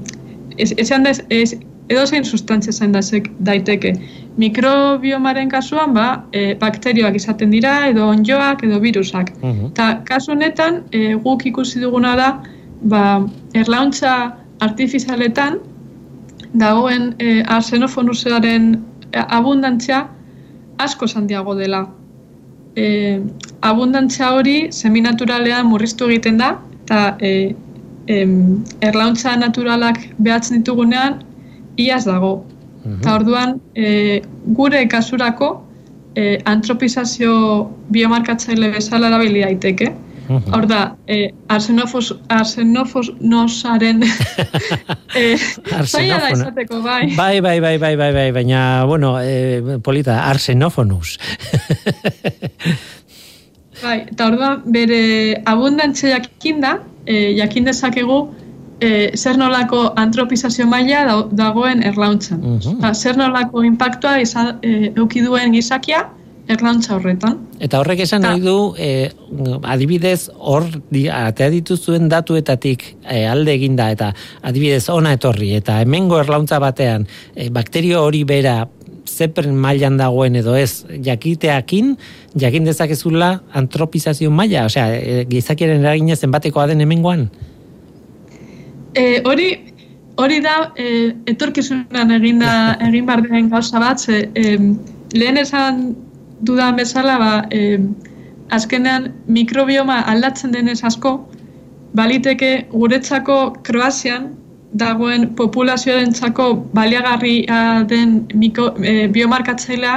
ez, 0.58 0.72
esan 0.78 1.04
da, 1.04 1.14
ez, 1.30 1.54
edo 1.92 2.06
zein 2.08 2.26
sustantzia 2.26 2.74
zain 2.74 2.94
daiteke. 3.40 3.94
Mikrobiomaren 4.40 5.50
kasuan, 5.50 5.94
ba, 5.94 6.24
e, 6.32 6.54
bakterioak 6.56 7.16
izaten 7.20 7.52
dira, 7.52 7.88
edo 7.90 8.08
onjoak, 8.08 8.64
edo 8.64 8.80
virusak. 8.80 9.34
Mhm. 9.42 9.74
Eta 9.74 9.90
kasu 10.08 10.32
honetan, 10.32 10.84
e, 10.92 11.14
guk 11.16 11.46
ikusi 11.46 11.80
duguna 11.80 12.16
da, 12.16 12.30
ba, 12.82 13.04
erlauntza 13.54 14.38
artifizialetan 14.60 15.60
dagoen 16.54 17.16
e, 17.20 17.42
arsenofonusaren 17.48 18.74
e, 19.12 19.20
abundantzia 19.28 20.08
asko 20.78 21.06
handiago 21.16 21.56
dela. 21.56 21.86
E, 22.76 23.20
abundantzia 23.62 24.32
hori 24.34 24.72
seminaturalean 24.72 25.68
murriztu 25.68 26.08
egiten 26.08 26.38
da, 26.38 26.56
eta 26.84 27.18
e, 27.22 27.56
em, 28.08 28.64
erlauntza 28.82 29.36
naturalak 29.38 30.00
behatzen 30.20 30.62
ditugunean, 30.62 31.22
iaz 31.78 32.06
dago. 32.06 32.42
Eta 32.82 33.16
orduan, 33.20 33.60
e, 33.78 34.22
gure 34.58 34.88
kasurako 34.90 35.52
e, 36.16 36.40
antropizazio 36.50 37.34
biomarkatzaile 37.94 38.72
bezala 38.74 39.12
erabili 39.12 39.44
daiteke. 39.46 39.92
Mhm. 40.32 40.54
Hor 40.56 40.66
da, 40.68 40.96
e, 41.08 41.34
arsenofos, 41.52 42.14
arsenofosnosaren 42.30 44.04
e, 45.20 45.36
zaila 45.84 46.20
da 46.24 46.30
izateko, 46.32 46.80
bai. 46.86 47.12
Bai, 47.18 47.42
bai, 47.42 47.60
bai, 47.60 47.78
bai, 47.78 47.96
bai, 48.00 48.12
bai, 48.16 48.32
baina, 48.32 48.86
bueno, 48.88 49.18
e, 49.20 49.78
polita, 49.84 50.24
arsenofonus. 50.30 51.18
Bai, 53.82 53.98
eta 54.12 54.30
orduan 54.30 54.62
bere 54.74 55.02
abundantzia 55.50 56.18
jakin 56.18 56.62
da, 56.62 56.78
e, 57.06 57.34
jakin 57.38 57.66
dezakegu 57.66 58.22
e, 58.82 59.12
zer 59.18 59.38
nolako 59.38 59.84
antropizazio 60.02 60.68
maila 60.70 61.04
da, 61.08 61.18
dagoen 61.44 61.84
erlauntzan. 61.84 62.42
Mhm. 62.42 62.80
Eta 62.80 62.94
zer 62.94 63.18
nolako 63.18 63.64
impactua 63.68 64.18
izan, 64.22 64.58
e, 64.62 64.92
euki 64.96 65.24
duen 65.26 65.54
gizakia 65.58 66.08
erlauntza 66.52 66.96
horretan. 66.98 67.38
Eta 67.64 67.80
horrek 67.80 68.02
esan 68.04 68.26
nahi 68.26 68.42
du, 68.44 68.74
e, 68.78 69.10
adibidez, 69.70 70.30
hor 70.36 70.66
di, 70.92 71.06
atea 71.08 71.52
dituzuen 71.54 72.10
datuetatik 72.12 72.84
e, 73.06 73.24
alde 73.30 73.54
eginda, 73.56 73.92
eta 73.94 74.12
adibidez 74.50 74.88
ona 74.90 75.14
etorri, 75.18 75.54
eta 75.62 75.80
hemengo 75.86 76.20
erlauntza 76.20 76.60
batean, 76.60 77.08
e, 77.36 77.50
bakterio 77.54 78.02
hori 78.04 78.24
bera 78.28 78.66
zepen 79.22 79.56
mailan 79.64 79.98
dagoen 80.00 80.38
edo 80.40 80.56
ez, 80.58 80.84
jakiteakin, 81.06 81.96
jakin 82.44 82.68
dezakezula 82.68 83.32
antropizazio 83.62 84.32
maila, 84.34 84.66
osea, 84.70 84.88
e, 84.98 85.26
gizakiaren 85.30 85.86
eragina 85.86 86.18
zenbatekoa 86.18 86.68
den 86.72 86.84
hemengoan? 86.84 87.28
E, 88.96 89.22
hori 89.26 89.50
hori 90.22 90.40
da 90.44 90.56
e, 90.76 90.88
etorkizunan 91.32 92.14
eginda 92.18 92.54
egin 92.88 93.08
behar 93.10 93.24
den 93.28 93.50
gauza 93.52 93.82
bat, 93.82 94.02
ze, 94.02 94.26
em, 94.36 94.74
lehen 95.16 95.40
esan 95.42 95.84
dudan 96.48 96.78
bezala, 96.80 97.18
ba, 97.22 97.34
em, 97.56 97.92
azkenean 98.52 99.12
mikrobioma 99.32 100.02
aldatzen 100.12 100.52
denez 100.52 100.82
asko, 100.88 101.20
baliteke 101.96 102.52
guretzako 102.72 103.38
Kroazian 103.68 104.32
dagoen 104.74 105.30
populazioarentzako 105.36 106.54
baliagarria 106.74 107.84
den 107.90 108.28
miko, 108.34 108.74
e, 108.84 109.08
biomarkatzailea 109.08 109.96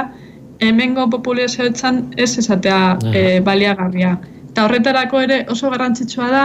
hemengo 0.59 1.07
populazioetan 1.09 2.13
ez 2.17 2.37
esatea 2.37 2.97
e, 3.13 3.39
baliagarria. 3.41 4.17
Eta 4.51 4.65
horretarako 4.65 5.21
ere 5.21 5.45
oso 5.51 5.69
garrantzitsua 5.71 6.27
da 6.31 6.43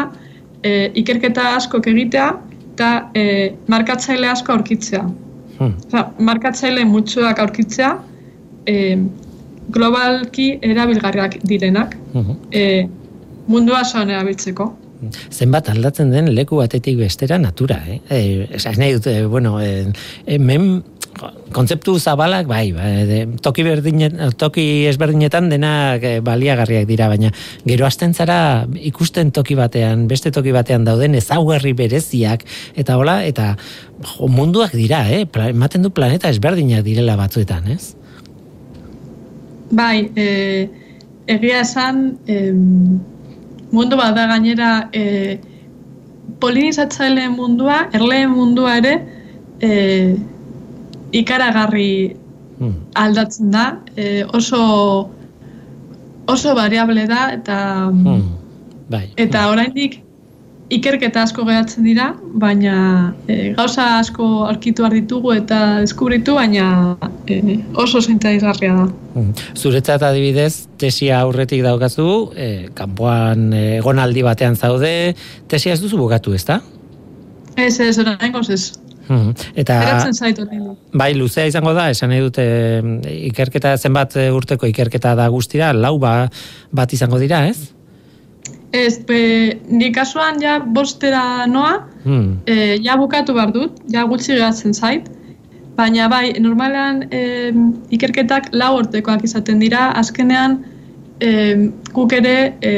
e, 0.63 0.91
ikerketa 1.03 1.57
askok 1.57 1.87
egitea 1.87 2.29
eta 2.75 2.91
e, 3.15 3.25
markatzaile 3.69 4.29
asko 4.31 4.53
aurkitzea. 4.53 5.03
Hmm. 5.59 5.75
Osa, 5.87 6.07
markatzaile 6.19 6.85
mutxoak 6.89 7.39
aurkitzea 7.39 7.91
e, 8.67 8.77
globalki 9.71 10.59
erabilgarriak 10.63 11.39
direnak 11.47 11.97
Mhm. 12.15 12.37
e, 12.53 12.89
mundua 13.49 13.83
erabiltzeko. 13.95 14.73
Zenbat 15.31 15.71
aldatzen 15.73 16.11
den 16.13 16.31
leku 16.35 16.61
batetik 16.61 16.99
bestera 17.01 17.39
natura, 17.41 17.81
eh? 17.89 18.01
Eh, 18.11 18.49
esan 18.57 18.79
nahi 18.81 18.99
dut, 18.99 19.07
eh, 19.09 19.25
bueno, 19.27 19.59
eh, 19.61 19.87
hemen 20.27 20.83
kontzeptu 21.53 21.97
zabalak, 21.99 22.47
bai, 22.49 22.71
bai 22.73 23.27
toki, 23.43 23.65
berdine, 23.67 24.09
toki 24.39 24.87
ezberdinetan 24.89 25.51
denak 25.51 26.05
eh, 26.07 26.19
baliagarriak 26.25 26.87
dira, 26.89 27.09
baina 27.11 27.33
gero 27.67 27.87
hasten 27.89 28.15
zara 28.15 28.67
ikusten 28.79 29.33
toki 29.35 29.57
batean, 29.59 30.07
beste 30.11 30.31
toki 30.35 30.55
batean 30.55 30.87
dauden 30.87 31.17
ezaugarri 31.19 31.75
bereziak, 31.77 32.45
eta 32.79 32.97
hola, 33.01 33.21
eta 33.27 33.55
jo, 34.15 34.31
munduak 34.31 34.77
dira, 34.77 35.03
eh? 35.11 35.25
Ematen 35.51 35.83
du 35.87 35.91
planeta 35.95 36.31
ezberdinak 36.31 36.85
direla 36.87 37.19
batzuetan, 37.21 37.67
ez? 37.75 37.97
Bai, 39.71 40.11
e, 40.19 40.69
egia 41.31 41.61
esan, 41.63 42.19
em, 42.27 43.01
mundu 43.73 43.97
bat 43.97 44.15
da 44.17 44.27
gainera 44.27 44.89
e, 44.93 45.39
polinizatzaileen 46.41 47.33
mundua, 47.37 47.89
erleen 47.93 48.31
mundua 48.31 48.77
ere, 48.81 48.95
e, 49.61 50.17
ikaragarri 51.13 52.17
Hmm. 52.61 52.75
aldatzen 52.95 53.51
da, 53.51 53.79
e, 53.97 54.23
oso 54.37 55.09
oso 56.29 56.55
variable 56.55 57.07
da 57.07 57.31
eta 57.33 57.89
Hmm. 57.89 58.21
Bai. 58.91 59.09
eta 59.17 59.49
oraindik 59.51 60.03
ikerketa 60.71 61.25
asko 61.27 61.45
geratzen 61.47 61.85
dira, 61.87 62.11
baina 62.43 62.75
e, 63.27 63.53
gauza 63.59 63.87
asko 63.99 64.27
aurkitu 64.47 64.87
ditugu 64.93 65.33
eta 65.35 65.81
deskubritu, 65.83 66.37
baina 66.39 66.97
e, 67.27 67.59
oso 67.75 68.01
zintaizgarria 68.01 68.75
da. 68.77 68.87
Mm. 69.15 69.33
Zuretzat 69.59 70.05
adibidez, 70.07 70.69
tesia 70.79 71.21
aurretik 71.25 71.65
daukazu, 71.67 72.07
e, 72.37 72.51
kanpoan 72.75 73.51
egonaldi 73.59 74.23
batean 74.27 74.57
zaude, 74.57 75.17
tesia 75.51 75.75
ez 75.75 75.83
duzu 75.83 75.99
bukatu, 75.99 76.37
ezta? 76.39 76.61
Ez, 77.57 77.75
ez, 77.81 77.97
oraingoz 77.99 78.47
ez. 78.55 78.63
Mhm. 79.11 79.35
Eta 79.59 79.81
Geratzen 79.83 80.15
zait 80.15 80.39
oraindik. 80.39 80.79
bai 80.95 81.11
luzea 81.19 81.49
izango 81.51 81.73
da, 81.75 81.89
esan 81.91 82.13
nahi 82.15 82.23
dute 82.23 82.47
e, 82.47 83.19
ikerketa 83.33 83.75
zenbat 83.77 84.15
urteko 84.31 84.71
ikerketa 84.71 85.17
da 85.19 85.27
guztira, 85.35 85.73
lau 85.75 85.97
ba, 85.99 86.15
bat 86.71 86.95
izango 86.95 87.19
dira, 87.19 87.43
ez? 87.51 87.73
Ez, 88.73 89.01
be, 89.07 89.59
ni 89.67 89.91
kasuan 89.93 90.39
ja 90.43 90.61
bostera 90.61 91.47
noa, 91.47 91.87
Hmm. 92.05 92.39
e, 92.47 92.79
ja 92.81 92.97
bukatu 92.97 93.35
behar 93.37 93.51
dut, 93.53 93.81
ja 93.93 94.05
gutxi 94.09 94.33
geratzen 94.33 94.73
zait, 94.73 95.09
baina 95.77 96.09
bai, 96.09 96.33
normalean 96.41 97.03
e, 97.13 97.51
ikerketak 97.93 98.49
lau 98.53 98.79
urtekoak 98.79 99.25
izaten 99.25 99.59
dira, 99.61 99.91
azkenean 100.01 100.61
e, 101.21 101.31
guk 101.93 102.15
ere 102.17 102.55
e, 102.63 102.73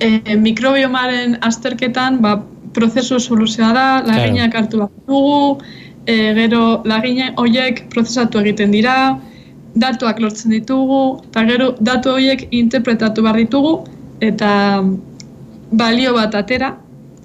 e, 0.00 0.36
mikrobiomaren 0.36 1.38
azterketan 1.48 2.20
ba, 2.22 2.36
prozesu 2.76 3.18
soluzioa 3.18 3.72
da, 3.72 3.86
laginak 4.06 4.54
hartu 4.54 4.84
behar 4.84 4.92
dugu, 5.08 5.64
e, 6.06 6.34
gero 6.38 6.82
lagine 6.84 7.32
horiek 7.40 7.86
prozesatu 7.90 8.44
egiten 8.44 8.70
dira, 8.70 9.16
datuak 9.76 10.20
lortzen 10.20 10.54
ditugu, 10.56 11.20
eta 11.28 11.44
gero 11.48 11.70
datu 11.80 12.16
horiek 12.16 12.46
interpretatu 12.50 13.24
behar 13.26 13.38
ditugu, 13.42 13.74
eta 14.24 14.50
balio 15.72 16.14
bat 16.16 16.34
atera, 16.34 16.76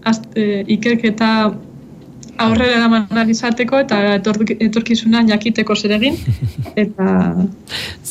az, 0.03 0.19
e, 0.35 0.63
ikerketa 0.75 1.53
aurrera 2.45 2.77
eraman 2.81 3.29
izateko 3.29 3.79
eta 3.83 3.99
etork- 4.17 4.55
etorkizunan 4.59 5.29
jakiteko 5.31 5.75
zer 5.75 5.97
egin. 5.97 6.17
Eta 6.75 7.07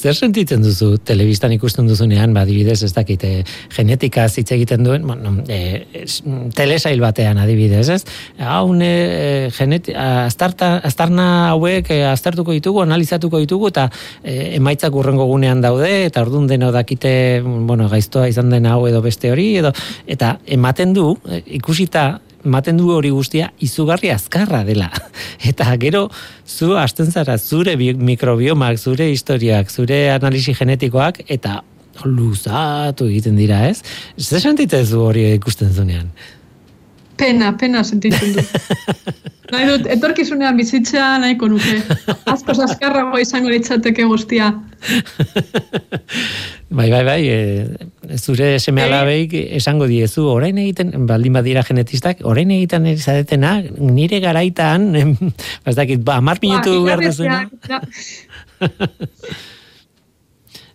Zer 0.01 0.15
sentitzen 0.17 0.63
duzu 0.65 0.95
telebistan 1.05 1.53
ikusten 1.53 1.87
duzunean, 1.89 2.33
badibidez 2.37 2.79
ez 2.87 2.93
dakite 2.97 3.31
genetika 3.75 4.25
hitz 4.31 4.47
egiten 4.57 4.85
duen, 4.85 5.05
bueno, 5.07 5.35
e, 5.49 5.87
es- 6.03 6.23
telesail 6.57 7.01
batean 7.03 7.39
adibidez, 7.43 7.89
ez? 7.97 8.01
Hau 8.41 8.73
ne 8.77 9.51
geneti, 9.57 9.93
aztarta, 9.95 10.79
aztarna 10.85 11.27
hauek 11.51 11.91
e, 11.93 12.01
aztertuko 12.09 12.53
ditugu, 12.57 12.81
analizatuko 12.85 13.41
ditugu 13.43 13.69
eta 13.73 13.89
e, 14.23 14.57
emaitzak 14.57 14.95
urrengo 14.97 15.27
gunean 15.29 15.61
daude 15.61 15.93
eta 16.07 16.25
ordun 16.25 16.47
deno 16.49 16.73
dakite, 16.73 17.13
bueno, 17.45 17.89
gaiztoa 17.93 18.29
izan 18.33 18.51
den 18.51 18.67
hau 18.67 18.81
edo 18.89 19.03
beste 19.05 19.31
hori 19.33 19.51
edo 19.61 19.73
eta 20.07 20.39
ematen 20.47 20.95
du 20.97 21.13
ikusita 21.47 22.21
ematen 22.45 22.77
du 22.81 22.91
hori 22.95 23.11
guztia 23.15 23.51
izugarri 23.61 24.11
azkarra 24.15 24.63
dela. 24.65 24.91
Eta 25.51 25.77
gero 25.81 26.09
zu 26.47 26.75
hasten 26.79 27.11
zara 27.13 27.39
zure 27.39 27.77
bi- 27.77 27.95
mikrobiomak, 27.95 28.79
zure 28.79 29.11
historiak, 29.13 29.71
zure 29.71 30.11
analisi 30.13 30.55
genetikoak 30.55 31.23
eta 31.29 31.61
luzatu 32.05 33.09
egiten 33.11 33.37
dira, 33.37 33.67
ez? 33.69 33.83
Zer 34.17 34.41
sentitzen 34.41 34.87
zu 34.87 35.03
hori 35.05 35.27
ikusten 35.35 35.73
zunean? 35.75 36.09
Pena, 37.21 37.53
pena 37.61 37.85
sentitzen 37.85 38.35
dut. 38.37 38.49
Nahi 39.51 39.67
dut, 39.67 39.87
etorkizunean 39.91 40.59
bizitzea 40.59 41.07
nahiko 41.19 41.49
nuke. 41.51 41.81
Asko 42.31 42.55
azkarrago 42.67 43.19
izango 43.19 43.51
litzateke 43.51 44.07
guztia. 44.11 44.53
Bai, 46.71 46.87
bai, 46.87 47.01
bai, 47.03 47.23
e, 47.27 48.15
zure 48.15 48.53
seme 48.63 48.85
alabeik 48.85 49.33
esango 49.59 49.89
diezu, 49.91 50.23
orain 50.31 50.55
egiten, 50.63 50.93
baldin 51.09 51.35
badira 51.35 51.65
genetistak, 51.67 52.21
orain 52.23 52.53
egiten 52.55 52.87
izadetena, 52.93 53.57
nire 53.75 54.21
garaitan, 54.23 54.85
em, 54.95 55.17
ez 55.67 55.75
dakit, 55.75 56.05
ba, 56.07 56.21
amar 56.23 56.39
minutu 56.39 56.77
Ba, 56.77 56.85
behar 56.87 57.03
duzuena, 57.03 57.41
ikarreziak, 57.51 58.31
ja. 58.63 58.71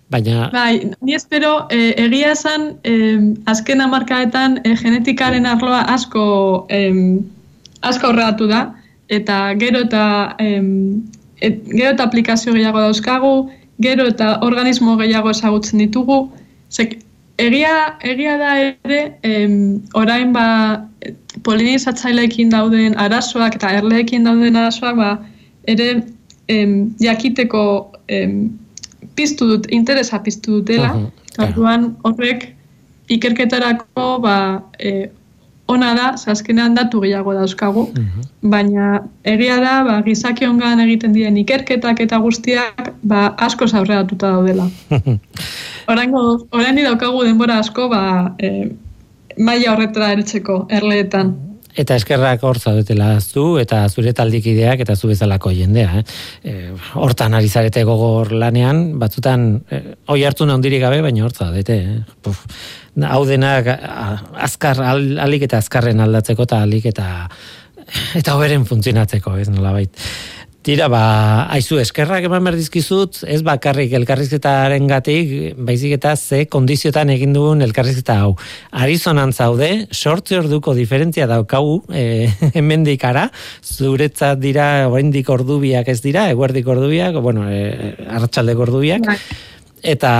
Baina, 0.10 0.49
Bai, 0.53 0.91
ni 1.01 1.16
espero 1.16 1.68
eh, 1.72 1.93
egia 1.97 2.32
esan 2.32 2.76
eh, 2.84 3.20
azken 3.45 3.82
hamarkadetan 3.82 4.60
eh, 4.64 4.76
genetikaren 4.78 5.45
arloa 5.45 5.82
asko 5.93 6.68
eh, 6.70 6.93
asko 7.82 8.12
aurreratu 8.12 8.47
da 8.47 8.68
eta 9.10 9.53
gero 9.60 9.82
eta 9.86 10.36
em, 10.39 11.03
et, 11.41 11.62
gero 11.72 11.91
eta 11.93 12.03
aplikazio 12.03 12.53
gehiago 12.53 12.82
dauzkagu, 12.82 13.34
gero 13.82 14.08
eta 14.10 14.39
organismo 14.41 14.95
gehiago 14.97 15.30
ezagutzen 15.30 15.84
ditugu. 15.84 16.30
Zek, 16.72 16.97
egia, 17.38 17.97
egia 18.01 18.38
da 18.41 18.56
ere 18.64 18.99
em, 19.24 19.82
orain 19.93 20.34
ba 20.34 20.47
polinizatzaileekin 21.45 22.49
dauden 22.53 22.95
arazoak 22.97 23.58
eta 23.60 23.74
erleekin 23.80 24.26
dauden 24.26 24.56
arazoak 24.56 24.95
ba 24.97 25.12
ere 25.68 25.89
em, 26.47 26.95
jakiteko 27.01 27.91
em, 28.08 28.47
piztu 29.16 29.47
dut, 29.47 29.68
interesa 29.72 30.20
piztu 30.24 30.59
dutela. 30.59 30.93
Mhm, 30.93 31.05
claro. 31.36 31.51
Orduan 31.51 31.95
horrek 32.03 32.49
ikerketarako 33.09 34.20
ba, 34.22 34.63
e, 34.80 35.09
ona 35.68 35.93
da, 35.97 36.18
ze 36.18 36.30
azkenean 36.32 36.76
datu 36.76 36.99
gehiago 37.01 37.34
dauzkagu, 37.34 37.88
Mhm. 37.95 38.26
baina 38.51 39.01
egia 39.24 39.57
da, 39.59 39.84
ba, 39.84 40.01
gizaki 40.05 40.45
ongan 40.45 40.80
egiten 40.80 41.13
diren 41.13 41.38
ikerketak 41.38 41.99
eta 41.99 42.18
guztiak 42.18 42.93
ba, 43.03 43.34
asko 43.38 43.66
aurreratuta 43.66 44.32
daudela. 44.32 44.70
Oraingo, 45.88 46.47
orain 46.51 46.76
daukagu 46.76 47.24
denbora 47.24 47.59
asko 47.59 47.89
ba, 47.89 48.36
e, 48.39 48.70
maila 49.38 49.74
horretara 49.74 50.11
heltzeko 50.13 50.68
erleetan. 50.70 51.36
Eta 51.76 51.97
eskerrak 51.99 52.43
hor 52.47 52.59
zaudetela 52.59 53.09
zu 53.19 53.57
eta 53.59 53.82
zure 53.89 54.13
taldikideak 54.15 54.80
eta 54.86 54.95
zu 54.95 55.09
bezalako 55.11 55.51
jendea. 55.51 55.99
Eh? 55.99 56.03
E, 56.43 56.53
hortan 56.95 57.36
ari 57.36 57.49
zarete 57.49 57.84
gogor 57.84 58.32
lanean, 58.32 58.99
batzutan 58.99 59.45
e, 59.67 59.82
oi 60.07 60.21
hartu 60.23 60.47
handirik 60.47 60.82
gabe, 60.86 61.01
baina 61.03 61.26
hor 61.26 61.36
zaudete. 61.36 61.76
Eh? 61.76 62.15
Puf, 62.23 62.45
hau 63.03 63.26
denak 63.28 63.67
azkar, 64.47 64.80
al, 64.80 65.19
alik 65.19 65.49
eta 65.49 65.59
azkarren 65.59 65.99
aldatzeko 65.99 66.47
eta 66.47 66.61
alik 66.63 66.88
eta 66.93 67.09
eta 68.19 68.38
hoberen 68.38 68.65
funtzionatzeko, 68.65 69.36
ez 69.38 69.49
nolabait. 69.51 70.07
Tira, 70.66 70.88
ba, 70.89 71.45
aizu 71.53 71.78
eskerrak 71.78 72.24
eman 72.26 72.41
behar 72.47 72.55
dizkizut, 72.57 73.20
ez 73.30 73.43
bakarrik 73.45 73.91
elkarrizketaren 73.99 74.88
gatik, 74.89 75.30
baizik 75.61 75.93
eta 75.99 76.16
ze 76.18 76.47
kondiziotan 76.49 77.11
egin 77.13 77.36
dugun 77.38 77.61
elkarrizketa 77.61 78.16
hau. 78.24 78.32
Arizonan 78.74 79.30
zaude, 79.30 79.70
sortze 79.93 80.39
orduko 80.39 80.74
diferentzia 80.74 81.30
daukagu, 81.30 81.84
e, 81.93 82.32
hemendik 82.57 83.05
ara, 83.05 83.28
zuretzat 83.61 84.41
dira, 84.41 84.88
oraindik 84.89 85.30
ordubiak 85.30 85.93
ez 85.93 85.99
dira, 86.01 86.32
eguerdik 86.34 86.66
ordubiak, 86.74 87.22
bueno, 87.22 87.45
e, 87.45 87.93
arratsaldeko 88.09 88.66
ordubiak, 88.66 89.05
Bai. 89.05 89.20
Eta 89.86 90.11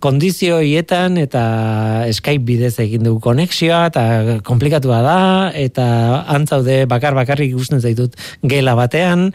kondizio 0.00 0.60
hietan 0.62 1.18
eta 1.18 1.42
Skype 2.14 2.44
bidez 2.46 2.76
egin 2.84 3.02
dugu 3.08 3.20
konexioa 3.24 3.88
eta 3.90 4.04
komplikatua 4.46 5.00
da 5.02 5.18
eta 5.58 5.86
antzaude 6.30 6.84
bakar 6.90 7.16
bakarrik 7.18 7.50
ikusten 7.50 7.82
zaitut 7.82 8.14
gela 8.46 8.76
batean 8.78 9.30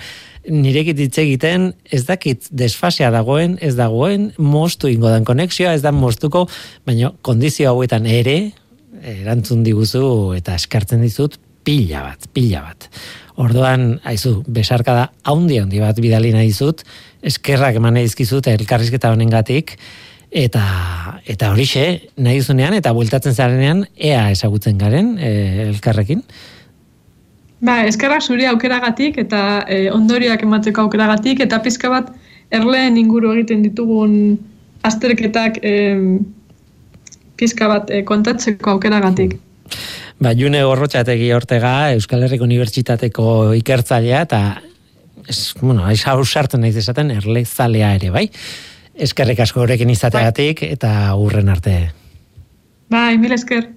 nirekit 0.47 0.99
hitz 1.03 1.17
egiten 1.19 1.71
ez 1.91 2.05
dakit 2.07 2.47
desfasea 2.55 3.09
dagoen, 3.11 3.57
ez 3.59 3.73
dagoen 3.75 4.29
mostu 4.39 4.87
ingo 4.87 5.11
dan 5.11 5.27
konexioa, 5.27 5.73
ez 5.75 5.83
da 5.83 5.91
mostuko, 5.91 6.45
baina 6.87 7.11
kondizio 7.21 7.73
hauetan 7.73 8.07
ere 8.07 8.37
erantzun 9.03 9.65
diguzu 9.67 10.07
eta 10.37 10.55
eskartzen 10.55 11.03
dizut 11.03 11.35
pila 11.67 12.05
bat, 12.07 12.29
pila 12.31 12.63
bat. 12.69 12.87
Orduan, 13.37 13.99
aizu, 14.07 14.39
besarkada 14.49 15.11
haundi 15.27 15.59
handi 15.61 15.83
bat 15.83 15.99
bidali 16.01 16.31
nahi 16.33 16.47
dizut, 16.49 16.85
eskerrak 17.21 17.79
eman 17.79 17.97
nahi 17.97 18.07
dizkizut 18.07 18.47
elkarrizketa 18.51 19.11
honengatik 19.13 19.77
eta 20.31 20.63
eta 21.27 21.51
horixe 21.53 21.85
nahi 22.17 22.41
duzunean 22.41 22.75
eta 22.77 22.93
bueltatzen 22.93 23.33
zarenean 23.33 23.85
ea 23.95 24.29
ezagutzen 24.31 24.77
garen 24.77 25.15
e, 25.19 25.31
elkarrekin. 25.69 26.23
Ba, 27.59 27.81
eskerrak 27.89 28.21
zuri 28.21 28.45
aukeragatik 28.45 29.17
eta 29.23 29.63
e, 29.67 29.87
ondorioak 29.91 30.43
emateko 30.45 30.85
aukeragatik 30.85 31.41
eta 31.47 31.61
pizka 31.63 31.89
bat 31.89 32.11
erleen 32.53 32.97
inguru 33.01 33.33
egiten 33.33 33.63
ditugun 33.65 34.37
azterketak 34.85 35.57
e, 35.63 35.73
pizka 37.37 37.67
bat 37.71 37.89
e, 37.89 38.03
kontatzeko 38.05 38.75
aukeragatik. 38.75 39.39
Ba, 40.21 40.33
June 40.37 40.61
Gorrotxategi 40.65 41.31
Ortega, 41.33 41.91
Euskal 41.97 42.23
Herriko 42.25 42.45
Unibertsitateko 42.45 43.53
ikertzailea 43.59 44.21
eta 44.25 44.41
es, 45.27 45.53
bueno, 45.61 45.85
aiz 45.85 46.03
hau 46.07 46.23
sartu 46.25 46.57
naiz 46.57 46.75
esaten 46.79 47.11
erle 47.11 47.45
zalea 47.45 47.93
ere, 47.99 48.11
bai? 48.11 48.27
Eskerrik 49.07 49.39
asko 49.45 49.61
gurekin 49.61 49.91
izateagatik 49.93 50.63
eta 50.65 50.91
urren 51.15 51.49
arte. 51.53 51.77
Bai, 52.89 53.17
mil 53.21 53.35
esker. 53.35 53.76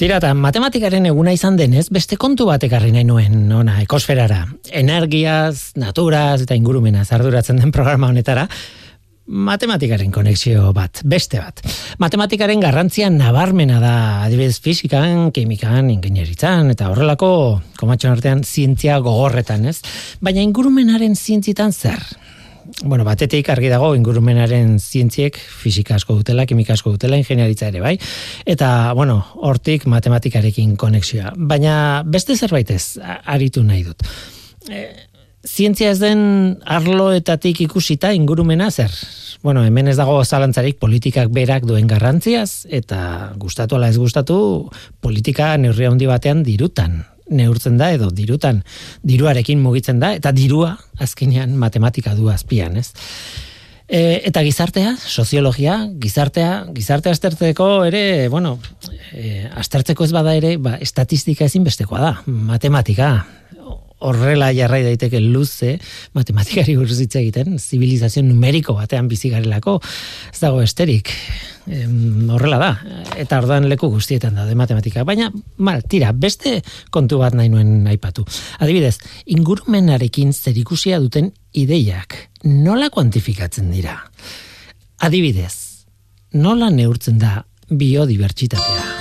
Tira, 0.00 0.16
eta 0.16 0.30
matematikaren 0.32 1.04
eguna 1.10 1.34
izan 1.36 1.58
denez, 1.58 1.90
beste 1.92 2.16
kontu 2.16 2.46
bat 2.48 2.62
ekarri 2.64 2.88
nahi 2.94 3.04
nuen, 3.04 3.42
ona, 3.52 3.74
ekosferara. 3.82 4.46
Energiaz, 4.80 5.74
naturaz 5.76 6.38
eta 6.40 6.56
ingurumenaz 6.56 7.10
arduratzen 7.12 7.60
den 7.60 7.68
programa 7.68 8.08
honetara, 8.08 8.46
matematikaren 9.28 10.08
konexio 10.14 10.70
bat, 10.72 11.02
beste 11.04 11.42
bat. 11.42 11.60
Matematikaren 12.00 12.64
garrantzia 12.64 13.10
nabarmena 13.12 13.76
da, 13.84 13.94
adibidez 14.24 14.56
fizikan, 14.64 15.28
kimikan, 15.36 15.92
ingenieritzan, 15.92 16.72
eta 16.72 16.88
horrelako, 16.88 17.34
komatxon 17.76 18.16
artean, 18.16 18.40
zientzia 18.40 18.96
gogorretan, 19.04 19.68
ez? 19.68 19.82
Baina 20.24 20.40
ingurumenaren 20.40 21.12
zientzitan 21.12 21.76
zer? 21.76 22.00
Bueno, 22.84 23.04
batetik 23.04 23.48
argi 23.52 23.68
dago 23.72 23.92
ingurumenaren 23.96 24.78
zientziek 24.78 25.36
fisika 25.36 25.96
asko 25.98 26.16
dutela, 26.20 26.46
kimika 26.46 26.74
asko 26.76 26.94
dutela, 26.94 27.18
ingeniaritza 27.20 27.68
ere 27.68 27.82
bai. 27.84 27.96
Eta, 28.46 28.92
bueno, 28.96 29.20
hortik 29.36 29.86
matematikarekin 29.90 30.76
konexioa. 30.80 31.34
Baina 31.36 32.02
beste 32.06 32.36
zerbaitez 32.36 32.98
aritu 33.24 33.64
nahi 33.66 33.84
dut. 33.88 34.06
E, 34.70 34.86
zientzia 35.46 35.90
ez 35.92 36.00
den 36.00 36.22
arloetatik 36.64 37.62
ikusita 37.66 38.12
ingurumena 38.16 38.70
zer? 38.70 38.92
Bueno, 39.42 39.64
hemen 39.64 39.88
ez 39.88 39.96
dago 39.96 40.18
zalantzarik 40.24 40.76
politikak 40.78 41.30
berak 41.32 41.64
duen 41.64 41.86
garrantziaz, 41.88 42.66
eta 42.68 43.32
gustatu 43.40 43.78
ala 43.78 43.88
ez 43.88 43.96
gustatu, 43.96 44.36
politika 45.00 45.54
neurri 45.56 45.88
handi 45.88 46.10
batean 46.10 46.44
dirutan 46.44 47.00
neurtzen 47.30 47.78
da 47.80 47.90
edo 47.94 48.10
dirutan 48.14 48.62
diruarekin 49.06 49.60
mugitzen 49.62 50.00
da 50.02 50.12
eta 50.18 50.32
dirua 50.36 50.74
azkenean 51.00 51.56
matematika 51.58 52.14
du 52.18 52.28
azpian, 52.32 52.76
ez? 52.76 52.90
E, 53.90 54.20
eta 54.28 54.44
gizartea, 54.46 54.92
soziologia, 54.94 55.80
gizartea, 55.98 56.50
gizartea 56.76 57.10
aztertzeko 57.16 57.66
ere, 57.88 58.28
bueno, 58.30 58.54
e, 59.10 59.48
aztertzeko 59.50 60.06
ez 60.06 60.12
bada 60.14 60.36
ere, 60.38 60.54
ba, 60.62 60.76
estatistika 60.78 61.48
ezinbestekoa 61.50 62.02
da, 62.04 62.12
matematika, 62.30 63.10
horrela 64.00 64.50
jarrai 64.56 64.82
daiteke 64.84 65.20
luze 65.20 65.76
matematikari 66.16 66.76
buruz 66.78 66.98
hitz 67.00 67.14
egiten, 67.20 67.58
zibilizazio 67.58 68.22
numeriko 68.24 68.74
batean 68.78 69.08
bizi 69.08 69.30
garelako, 69.32 69.78
ez 70.32 70.40
dago 70.40 70.62
esterik. 70.64 71.12
horrela 72.32 72.58
da. 72.58 72.70
Eta 73.20 73.38
orduan 73.38 73.68
leku 73.68 73.90
guztietan 73.92 74.34
da 74.34 74.46
de 74.48 74.56
matematika, 74.58 75.04
baina 75.04 75.30
mal, 75.58 75.82
tira, 75.82 76.12
beste 76.12 76.62
kontu 76.90 77.20
bat 77.20 77.36
nahi 77.36 77.48
nuen 77.52 77.86
aipatu. 77.86 78.24
Adibidez, 78.58 78.96
ingurumenarekin 79.26 80.32
zerikusia 80.32 80.98
duten 80.98 81.30
ideiak 81.52 82.16
nola 82.44 82.90
kuantifikatzen 82.90 83.70
dira? 83.70 83.98
Adibidez, 85.00 85.86
nola 86.32 86.70
neurtzen 86.70 87.20
da 87.20 87.44
biodibertsitatea? 87.70 88.99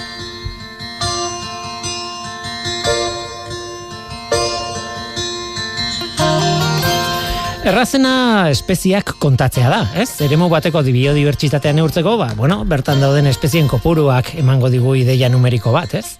Errazena 7.69 8.49
espeziak 8.49 9.11
kontatzea 9.21 9.67
da, 9.69 9.79
ez? 10.01 10.07
Eremu 10.25 10.47
bateko 10.49 10.81
biodibertsitatea 10.87 11.75
neurtzeko, 11.77 12.15
ba, 12.17 12.31
bueno, 12.33 12.63
bertan 12.65 12.97
dauden 13.03 13.27
espezien 13.29 13.67
kopuruak 13.69 14.31
emango 14.41 14.71
digu 14.73 14.95
ideia 14.97 15.27
numeriko 15.29 15.69
bat, 15.75 15.93
ez? 15.99 16.17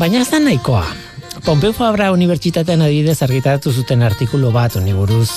Baina 0.00 0.18
ez 0.24 0.30
da 0.32 0.40
nahikoa. 0.42 0.82
Pompeu 1.46 1.70
Fabra 1.76 2.08
Unibertsitatean 2.10 2.82
adibidez 2.82 3.20
argitaratu 3.22 3.70
zuten 3.70 4.02
artikulu 4.02 4.50
bat 4.50 4.74
uniburuz 4.80 5.30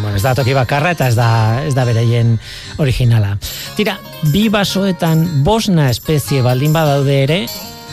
bueno, 0.00 0.16
ez 0.16 0.22
da 0.24 0.32
toki 0.34 0.54
bakarra 0.56 0.94
eta 0.96 1.08
ez 1.12 1.16
da, 1.18 1.28
ez 1.66 1.74
da 1.76 1.84
bereien 1.84 2.38
originala. 2.80 3.34
Tira, 3.76 3.98
bi 4.32 4.46
basoetan 4.52 5.26
bosna 5.44 5.90
espezie 5.92 6.40
baldin 6.44 6.72
badaude 6.72 7.18
ere, 7.26 7.42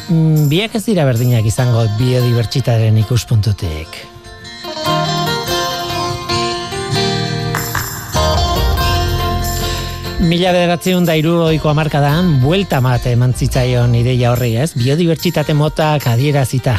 mm, 0.07 0.47
biak 0.53 0.79
ez 0.79 0.85
dira 0.87 1.03
berdinak 1.09 1.51
izango 1.51 1.83
biodibertsitaren 1.99 3.03
ikuspuntutik. 3.03 3.99
Mila 10.19 10.49
bederatzen 10.51 11.05
da 11.07 11.13
iruroiko 11.15 11.69
amarkadan, 11.71 12.41
buelta 12.43 12.81
mate 12.83 13.13
eman 13.15 13.31
zitzaion 13.31 13.93
ideia 13.95 14.33
horri, 14.33 14.49
ez? 14.59 14.73
Biodibertsitate 14.75 15.55
mota 15.55 15.93
adierazita. 15.95 16.73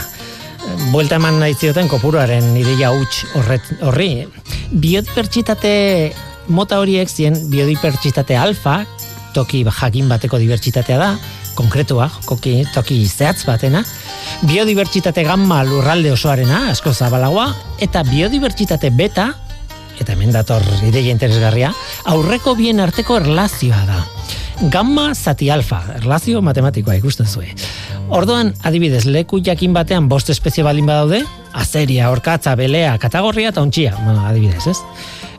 Buelta 0.93 1.17
eman 1.17 1.39
nahi 1.41 1.57
zioten 1.57 1.89
kopuruaren 1.89 2.51
ideia 2.61 2.91
huts 2.93 3.25
horri. 3.89 4.11
Biodibertsitate 4.71 5.73
mota 6.53 6.83
horiek 6.83 7.09
zien 7.09 7.39
biodibertsitate 7.49 8.37
alfa, 8.37 8.83
toki 9.33 9.65
jakin 9.65 10.13
bateko 10.13 10.37
dibertsitatea 10.39 10.99
da, 11.01 11.15
konkretua, 11.57 12.11
koki, 12.29 12.67
toki 12.75 13.07
zehatz 13.09 13.47
batena, 13.49 13.81
biodibertsitate 14.45 15.25
gamma 15.25 15.63
lurralde 15.65 16.13
osoarena, 16.13 16.67
asko 16.75 16.93
zabalagoa, 16.93 17.55
eta 17.81 18.05
biodibertsitate 18.05 18.91
beta, 18.91 19.33
eta 20.01 20.15
hemen 20.15 20.33
dator 20.33 20.65
ideia 20.87 21.13
interesgarria, 21.13 21.75
aurreko 22.09 22.57
bien 22.59 22.81
arteko 22.81 23.21
erlazioa 23.21 23.85
da. 23.89 24.01
Gamma 24.73 25.15
zati 25.15 25.49
alfa, 25.51 25.81
erlazio 25.97 26.43
matematikoa 26.45 26.99
ikusten 26.99 27.27
zuen. 27.27 27.57
Orduan, 28.13 28.53
adibidez, 28.67 29.07
leku 29.07 29.41
jakin 29.45 29.73
batean 29.73 30.09
bost 30.09 30.29
espezie 30.33 30.65
balin 30.67 30.89
badaude, 30.89 31.23
azeria, 31.57 32.11
orkatza, 32.13 32.57
belea, 32.59 32.97
katagorria 33.01 33.55
eta 33.55 33.63
ontsia, 33.65 33.95
adibidez, 34.27 34.67
ez? 34.69 34.77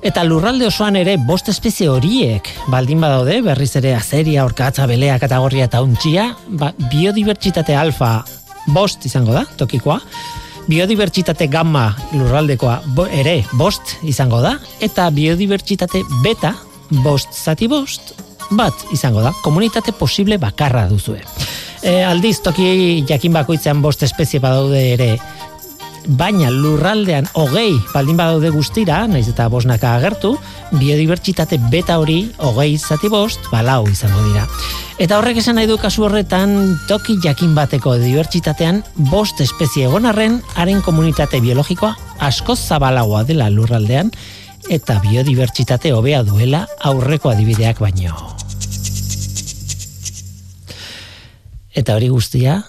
Eta 0.01 0.23
lurralde 0.25 0.65
osoan 0.65 0.95
ere 0.97 1.17
bost 1.21 1.51
espezie 1.53 1.89
horiek 1.91 2.47
baldin 2.73 3.01
badaude, 3.03 3.37
berriz 3.45 3.75
ere 3.77 3.93
azeria, 3.93 4.45
orkatza, 4.45 4.87
belea, 4.89 5.19
katagorria 5.21 5.67
eta 5.69 5.83
ontsia, 5.85 6.31
ba, 6.47 6.71
biodibertsitate 6.89 7.75
alfa 7.77 8.23
bost 8.73 9.05
izango 9.05 9.35
da, 9.37 9.45
tokikoa, 9.57 9.99
biodibertsitate 10.69 11.47
gamma 11.51 11.87
lurraldekoa 12.13 12.81
ere 13.11 13.41
bost 13.57 13.97
izango 14.07 14.41
da, 14.43 14.57
eta 14.81 15.09
biodibertsitate 15.13 16.03
beta 16.23 16.53
bost 17.03 17.33
zati 17.33 17.67
bost 17.71 18.13
bat 18.51 18.85
izango 18.91 19.21
da, 19.23 19.31
komunitate 19.43 19.93
posible 19.95 20.37
bakarra 20.37 20.87
duzue. 20.89 21.21
E, 21.81 22.03
aldiz, 22.05 22.37
toki 22.43 23.03
jakin 23.09 23.33
bakoitzean 23.33 23.81
bost 23.81 24.03
espezie 24.05 24.41
badaude 24.43 24.81
ere, 24.93 25.15
baina 26.07 26.49
lurraldean 26.51 27.27
hogei 27.33 27.73
baldin 27.93 28.17
badaude 28.17 28.49
guztira, 28.53 29.05
naiz 29.07 29.27
eta 29.29 29.47
bosnaka 29.49 29.95
agertu, 29.95 30.35
biodibertsitate 30.73 31.59
beta 31.71 31.97
hori 32.01 32.31
hogei 32.37 32.77
zati 32.77 33.09
bost, 33.09 33.39
balau 33.51 33.83
izango 33.89 34.23
dira. 34.29 34.47
Eta 35.01 35.17
horrek 35.17 35.39
esan 35.41 35.57
nahi 35.57 35.69
du 35.69 35.77
kasu 35.81 36.05
horretan 36.05 36.77
toki 36.87 37.17
jakin 37.23 37.55
bateko 37.57 37.95
dibertsitatean 38.01 38.83
bost 39.11 39.41
espezie 39.41 39.87
egon 39.89 40.05
arren, 40.05 40.41
haren 40.55 40.81
komunitate 40.85 41.41
biologikoa 41.41 41.95
asko 42.19 42.55
zabalagoa 42.55 43.23
dela 43.25 43.49
lurraldean, 43.49 44.11
eta 44.69 44.99
biodibertsitate 45.01 45.93
hobea 45.93 46.21
duela 46.23 46.67
aurreko 46.85 47.31
adibideak 47.31 47.81
baino. 47.81 48.13
Eta 51.71 51.95
hori 51.95 52.09
guztia, 52.11 52.59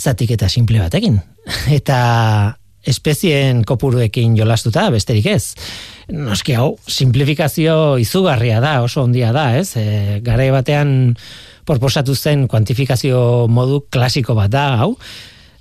zatik 0.00 0.34
eta 0.34 0.48
simple 0.48 0.80
batekin. 0.82 1.20
Eta 1.70 2.59
espezien 2.86 3.64
kopuruekin 3.68 4.36
jolastuta, 4.38 4.88
besterik 4.92 5.26
ez. 5.30 5.54
Noski 6.10 6.56
hau, 6.58 6.74
simplifikazio 6.88 7.96
izugarria 8.00 8.60
da, 8.62 8.80
oso 8.84 9.04
ondia 9.04 9.32
da, 9.36 9.50
ez? 9.58 9.74
E, 9.76 10.20
Gara 10.24 10.48
batean 10.54 11.14
proposatu 11.68 12.16
zen 12.16 12.48
kuantifikazio 12.48 13.46
modu 13.52 13.84
klasiko 13.92 14.34
bat 14.34 14.50
da, 14.50 14.66
hau, 14.80 14.94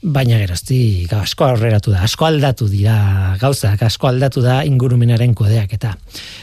baina 0.02 0.38
gerozti 0.40 1.08
asko 1.12 1.46
aurreratu 1.50 1.92
da, 1.92 2.04
asko 2.08 2.28
aldatu 2.30 2.70
dira 2.72 3.36
gauzak, 3.42 3.82
asko 3.84 4.08
aldatu 4.08 4.44
da 4.44 4.62
ingurumenaren 4.68 5.34
kodeak 5.36 5.74
eta 5.76 5.96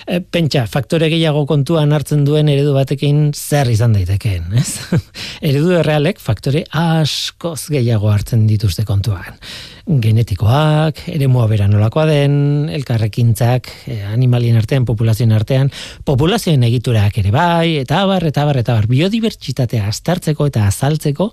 e, 0.07 0.21
pentsa, 0.21 0.67
faktore 0.69 1.09
gehiago 1.13 1.47
kontuan 1.49 1.95
hartzen 1.97 2.27
duen 2.27 2.51
eredu 2.53 2.75
batekin 2.77 3.31
zer 3.33 3.71
izan 3.73 3.97
daitekeen, 3.97 4.51
ez? 4.61 4.69
eredu 5.49 5.73
errealek 5.79 6.21
faktore 6.21 6.67
askoz 6.71 7.71
gehiago 7.73 8.13
hartzen 8.13 8.45
dituzte 8.51 8.85
kontuan 8.85 9.41
genetikoak, 9.87 11.05
ere 11.13 11.29
bera 11.49 11.69
nolakoa 11.71 12.07
den, 12.09 12.69
elkarrekintzak, 12.75 13.69
eh, 13.87 14.03
animalien 14.05 14.57
artean, 14.59 14.85
populazioen 14.85 15.31
artean, 15.33 15.71
populazioen 16.05 16.63
egiturak 16.67 17.19
ere 17.19 17.31
bai, 17.31 17.77
eta 17.85 18.05
bar, 18.05 18.25
eta 18.27 18.45
bar, 18.45 18.57
eta 18.57 18.75
bar, 18.75 18.89
biodibertsitatea 18.91 19.87
astartzeko 19.87 20.49
eta 20.51 20.67
azaltzeko, 20.67 21.31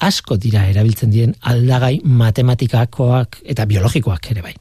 asko 0.00 0.36
dira 0.36 0.66
erabiltzen 0.70 1.10
diren 1.10 1.34
aldagai 1.40 2.00
matematikakoak 2.04 3.42
eta 3.44 3.66
biologikoak 3.66 4.30
ere 4.30 4.42
bai. 4.42 4.54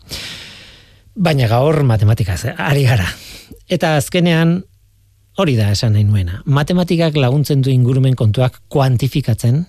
Baina 1.15 1.47
gaur 1.47 1.83
matematikaz, 1.83 2.45
eh, 2.45 2.55
ari 2.57 2.83
gara. 2.83 3.07
Eta 3.67 3.95
azkenean, 3.97 4.61
hori 5.37 5.55
da 5.55 5.71
esan 5.71 5.93
nahi 5.93 6.03
nuena. 6.03 6.41
Matematikak 6.45 7.15
laguntzen 7.15 7.61
du 7.61 7.71
ingurumen 7.71 8.15
kontuak 8.15 8.61
kuantifikatzen, 8.69 9.65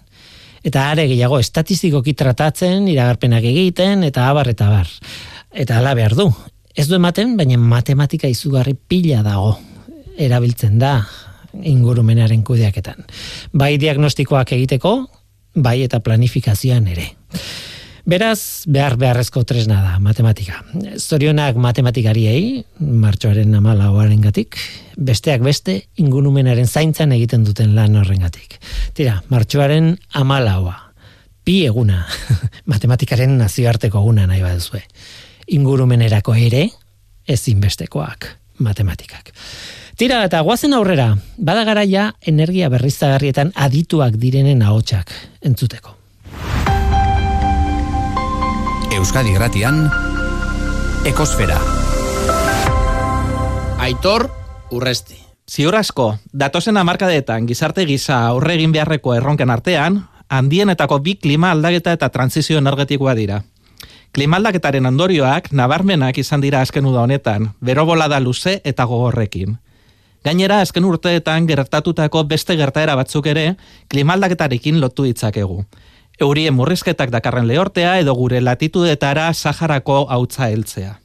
eta 0.63 0.91
are 0.91 1.07
gehiago 1.11 1.39
estatistikoki 1.43 2.15
tratatzen, 2.15 2.87
iragarpenak 2.89 3.45
egiten, 3.45 4.05
eta 4.05 4.29
abar 4.31 4.49
eta 4.49 4.69
abar. 4.69 4.89
Eta 5.53 5.79
ala 5.79 5.95
behar 5.95 6.15
du. 6.15 6.31
Ez 6.75 6.87
du 6.89 6.95
ematen, 6.97 7.37
baina 7.37 7.59
matematika 7.59 8.29
izugarri 8.29 8.75
pila 8.75 9.23
dago 9.23 9.57
erabiltzen 10.17 10.79
da 10.79 11.03
ingurumenaren 11.53 12.43
kudeaketan. 12.47 13.05
Bai 13.53 13.77
diagnostikoak 13.81 14.55
egiteko, 14.57 14.95
bai 15.55 15.83
eta 15.85 16.01
planifikazioan 16.01 16.87
ere. 16.93 17.13
Beraz, 18.03 18.65
behar 18.67 18.97
beharrezko 18.99 19.45
tresna 19.47 19.79
da, 19.79 19.99
matematika. 20.03 20.65
Zorionak 20.99 21.59
matematikariei, 21.63 22.65
martxoaren 22.83 23.55
amalauaren 23.55 24.25
gatik, 24.25 24.59
besteak 24.99 25.45
beste 25.47 25.77
ingunumenaren 26.03 26.67
zaintzan 26.67 27.15
egiten 27.15 27.45
duten 27.47 27.77
lan 27.77 27.95
horrengatik. 28.01 28.59
Tira, 28.99 29.21
martxoaren 29.31 29.95
amalaua, 30.19 30.75
pi 31.47 31.61
eguna, 31.69 32.03
matematikaren 32.73 33.39
nazioarteko 33.39 34.03
eguna 34.03 34.27
nahi 34.27 34.43
baduzue. 34.43 34.83
Ingurumenerako 35.55 36.35
ere, 36.35 36.67
ezinbestekoak 37.31 38.33
matematikak. 38.59 39.31
Tira 40.03 40.25
eta 40.27 40.41
guazen 40.43 40.73
aurrera, 40.75 41.13
bada 41.39 41.63
garaia 41.63 42.09
energia 42.27 42.67
berriztagarrietan 42.73 43.53
adituak 43.55 44.17
direnen 44.19 44.65
ahotsak 44.67 45.13
entzuteko. 45.47 45.95
Euskadi 48.99 49.37
Gratian 49.37 49.79
Ekosfera 51.07 51.61
Aitor 53.79 54.27
Urresti. 54.75 55.23
Ziur 55.47 55.79
asko, 55.79 56.11
datozen 56.35 56.83
hamarkadetan 56.83 57.47
gizarte 57.47 57.87
gisa 57.87 58.25
aurre 58.27 58.59
egin 58.59 58.75
beharreko 58.75 59.15
erronken 59.15 59.55
artean, 59.55 60.03
handienetako 60.27 60.99
bi 60.99 61.15
klima 61.15 61.55
aldaketa 61.55 61.95
eta 61.95 62.11
transizio 62.11 62.59
energetikoa 62.59 63.15
dira. 63.15 63.45
Klima 64.11 64.43
aldaketaren 64.43 64.97
ondorioak 64.97 65.53
nabarmenak 65.53 66.19
izan 66.19 66.43
dira 66.43 66.67
azken 66.67 66.91
uda 66.91 67.07
honetan, 67.07 67.53
bero 67.61 67.87
bolada 67.87 68.19
luze 68.19 68.59
eta 68.65 68.83
gogorrekin. 68.83 69.61
Gainera, 70.23 70.61
azken 70.63 70.85
urteetan 70.87 71.47
gertatutako 71.49 72.23
beste 72.31 72.55
gertaera 72.57 72.95
batzuk 72.95 73.27
ere, 73.27 73.57
klima 73.91 74.15
aldaketarekin 74.15 74.79
lotu 74.81 75.09
ditzakegu. 75.09 75.65
Eurien 76.23 76.55
murrizketak 76.55 77.11
dakarren 77.11 77.49
lehortea 77.49 77.97
edo 77.99 78.15
gure 78.15 78.41
latitudetara 78.41 79.33
Saharako 79.33 80.05
hautza 80.09 80.47
heltzea. 80.53 80.99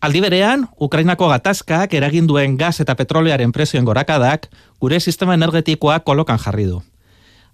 Aldi 0.00 0.20
berean, 0.22 0.68
Ukrainako 0.80 1.28
gatazkak 1.28 1.92
eragin 1.98 2.28
duen 2.28 2.54
gas 2.56 2.78
eta 2.80 2.94
petrolearen 2.96 3.50
prezioen 3.52 3.84
gorakadak 3.84 4.46
gure 4.80 5.00
sistema 5.00 5.34
energetikoa 5.34 5.98
kolokan 6.06 6.38
jarri 6.38 6.68
du. 6.70 6.78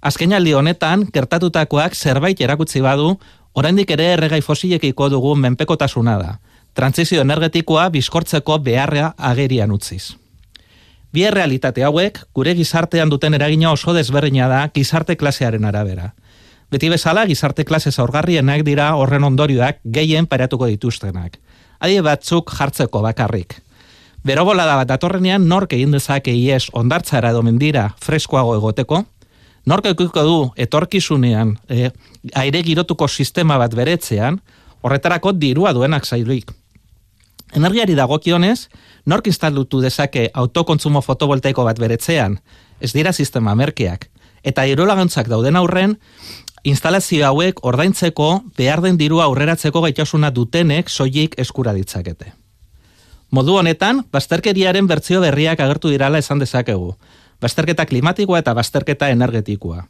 Azken 0.02 0.36
aldi 0.36 0.52
honetan, 0.52 1.06
gertatutakoak 1.12 1.96
zerbait 1.96 2.40
erakutsi 2.40 2.84
badu, 2.84 3.16
oraindik 3.54 3.90
ere 3.96 4.12
erregai 4.12 4.42
fosilekiko 4.44 5.08
dugu 5.08 5.34
menpekotasuna 5.34 6.18
da. 6.20 6.36
Trantzizio 6.76 7.24
energetikoa 7.24 7.88
bizkortzeko 7.90 8.60
beharra 8.60 9.14
agerian 9.16 9.72
utziz. 9.72 10.25
Bi 11.16 11.22
realitate 11.32 11.80
hauek, 11.80 12.18
gure 12.36 12.52
gizartean 12.52 13.08
duten 13.08 13.32
eragina 13.32 13.70
oso 13.72 13.94
desberdina 13.96 14.50
da 14.50 14.58
gizarte 14.74 15.14
klasearen 15.16 15.64
arabera. 15.64 16.10
Beti 16.68 16.90
bezala, 16.92 17.22
gizarte 17.30 17.64
klase 17.64 17.88
zaurgarrienak 17.88 18.60
dira 18.66 18.90
horren 19.00 19.24
ondorioak 19.24 19.78
gehien 19.96 20.26
paratuko 20.28 20.68
dituztenak. 20.68 21.38
Adie 21.80 22.02
batzuk 22.04 22.52
jartzeko 22.52 23.00
bakarrik. 23.00 23.56
Berobola 24.28 24.66
da 24.68 24.74
bat 24.82 24.90
datorrenean 24.90 25.48
nork 25.48 25.72
egin 25.72 25.96
dezake 25.96 26.34
ies 26.36 26.66
ondartzara 26.76 27.32
edo 27.32 27.40
mendira 27.46 27.86
freskoago 28.02 28.58
egoteko, 28.58 29.00
nork 29.64 29.88
ekiko 29.94 30.26
du 30.28 30.38
etorkizunean 30.66 31.56
e, 31.70 31.88
aire 32.34 32.62
girotuko 32.66 33.08
sistema 33.08 33.56
bat 33.56 33.72
beretzean, 33.72 34.42
horretarako 34.82 35.32
dirua 35.32 35.72
duenak 35.72 36.04
zailuik. 36.04 36.52
Energiari 37.56 37.94
dagokionez, 37.96 38.68
nork 39.08 39.30
instalutu 39.30 39.80
dezake 39.80 40.26
autokontsumo 40.34 41.00
fotovoltaiko 41.00 41.64
bat 41.64 41.78
beretzean, 41.80 42.36
ez 42.84 42.90
dira 42.92 43.14
sistema 43.16 43.54
merkeak, 43.56 44.10
eta 44.44 44.66
irolagantzak 44.68 45.30
dauden 45.32 45.56
aurren, 45.56 45.96
instalazio 46.68 47.24
hauek 47.30 47.64
ordaintzeko 47.64 48.28
behar 48.58 48.84
den 48.84 49.00
dirua 49.00 49.24
aurreratzeko 49.30 49.80
gaitasuna 49.86 50.30
dutenek 50.36 50.92
soilik 50.92 51.38
eskura 51.40 51.72
ditzakete. 51.72 52.34
Modu 53.32 53.56
honetan, 53.56 54.04
bazterkeriaren 54.12 54.86
bertzio 54.86 55.24
berriak 55.24 55.60
agertu 55.60 55.88
dirala 55.88 56.20
esan 56.20 56.38
dezakegu. 56.38 56.92
Bazterketa 57.40 57.88
klimatikoa 57.88 58.44
eta 58.44 58.52
bazterketa 58.54 59.08
energetikoa. 59.16 59.86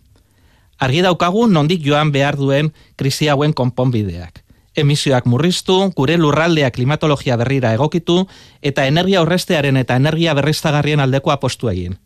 Argi 0.78 1.02
daukagu 1.02 1.48
nondik 1.50 1.82
joan 1.82 2.14
behar 2.14 2.38
duen 2.38 2.70
krisi 2.96 3.28
hauen 3.28 3.52
konponbideak. 3.52 4.45
Emisioak 4.76 5.24
murriztu, 5.26 5.90
gure 5.96 6.18
lurraldea 6.20 6.70
klimatologia 6.70 7.36
berrira 7.40 7.72
egokitu, 7.74 8.26
eta 8.62 8.84
energia 8.86 9.22
horrestearen 9.22 9.76
eta 9.80 9.96
energia 9.96 10.34
berriztagarrien 10.36 11.00
aldeko 11.00 11.32
apostu 11.32 11.70
egin. 11.72 11.96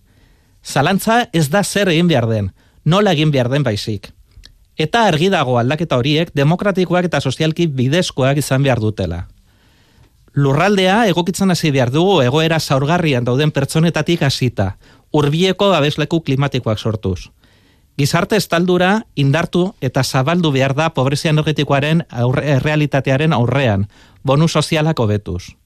Zalantza 0.62 1.24
ez 1.32 1.48
da 1.50 1.64
zer 1.64 1.90
egin 1.90 2.08
behar 2.08 2.28
den, 2.30 2.52
nola 2.84 3.12
egin 3.16 3.32
behar 3.34 3.50
den 3.50 3.66
baizik. 3.66 4.12
Eta 4.78 5.04
argi 5.08 5.28
dago 5.28 5.58
aldaketa 5.58 5.98
horiek 5.98 6.30
demokratikoak 6.34 7.10
eta 7.10 7.20
sozialki 7.20 7.66
bidezkoak 7.66 8.38
izan 8.40 8.62
behar 8.62 8.80
dutela. 8.80 9.26
Lurraldea 10.34 11.08
egokitzen 11.10 11.50
hasi 11.50 11.72
behar 11.74 11.90
dugu 11.90 12.20
egoera 12.22 12.60
zaurgarrian 12.60 13.26
dauden 13.26 13.50
pertsonetatik 13.50 14.22
hasita, 14.22 14.76
hurbieko 15.10 15.72
babesleku 15.72 16.22
klimatikoak 16.22 16.78
sortuz. 16.78 17.30
Gizarte 17.98 18.36
estaldura 18.36 19.06
indartu 19.14 19.74
eta 19.80 20.02
zabaldu 20.04 20.52
behar 20.52 20.74
da 20.74 20.90
pobrezia 20.94 21.30
energetikoaren 21.34 22.04
aurre, 22.10 22.58
realitatearen 22.60 23.32
aurrean, 23.32 23.88
bonu 24.24 24.48
sozialak 24.48 24.98
hobetuz. 25.00 25.56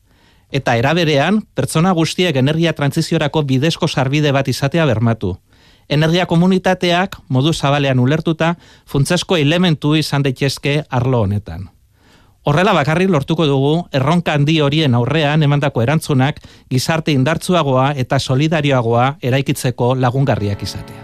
Eta 0.51 0.77
eraberean, 0.77 1.43
pertsona 1.55 1.93
guztiek 1.93 2.37
energia 2.37 2.73
transiziorako 2.73 3.43
bidezko 3.43 3.89
sarbide 3.89 4.33
bat 4.33 4.49
izatea 4.49 4.87
bermatu. 4.87 5.37
Energia 5.89 6.27
komunitateak 6.27 7.19
modu 7.29 7.53
zabalean 7.53 7.99
ulertuta 8.01 8.55
funtzesko 8.87 9.37
elementu 9.37 9.95
izan 9.99 10.23
daitezke 10.23 10.83
arlo 10.89 11.23
honetan. 11.27 11.69
Horrela 12.45 12.75
bakarrik 12.77 13.09
lortuko 13.09 13.47
dugu 13.49 13.73
erronka 13.93 14.35
handi 14.37 14.59
horien 14.61 14.95
aurrean 14.95 15.43
emandako 15.43 15.83
erantzunak 15.83 16.43
gizarte 16.71 17.13
indartzuagoa 17.17 17.93
eta 18.05 18.19
solidarioagoa 18.19 19.15
eraikitzeko 19.23 19.95
lagungarriak 19.95 20.63
izatea. 20.63 21.04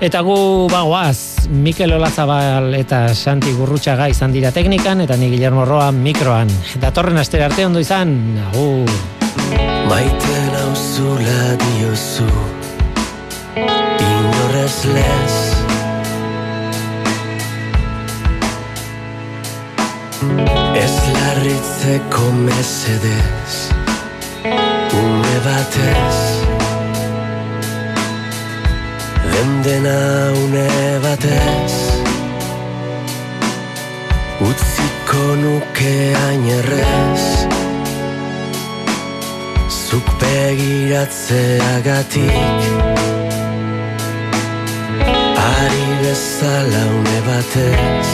Eta 0.00 0.20
gu 0.22 0.68
bagoaz, 0.70 1.48
Mikel 1.50 1.92
Olazabal 1.96 2.70
eta 2.78 3.08
Santi 3.14 3.50
Gurrutxaga 3.52 4.06
izan 4.08 4.32
dira 4.32 4.52
teknikan, 4.54 5.02
eta 5.02 5.16
ni 5.18 5.30
Guillermo 5.32 5.64
Roa 5.66 5.90
mikroan. 5.92 6.50
Datorren 6.78 7.18
astera 7.18 7.50
arte 7.50 7.66
ondo 7.66 7.82
izan, 7.82 8.14
agur. 8.48 9.18
Maite 9.88 10.40
nauzula 10.52 11.56
diozu 11.62 12.26
Inorrez 13.56 14.76
lez 14.92 15.36
Ez 20.82 20.94
larritzeko 21.14 22.28
mesedez 22.44 23.56
Ume 25.00 25.40
batez 25.48 26.57
Den 29.38 29.62
dena 29.62 29.98
une 30.42 30.68
batez. 31.02 31.74
Utziko 34.40 35.24
nuke 35.42 35.96
ainerrez 36.26 37.24
Zuk 39.68 40.06
begiratzeagatik. 40.20 42.60
Ari 45.50 45.88
bezala 46.02 46.82
une 46.98 47.18
batez. 47.28 48.08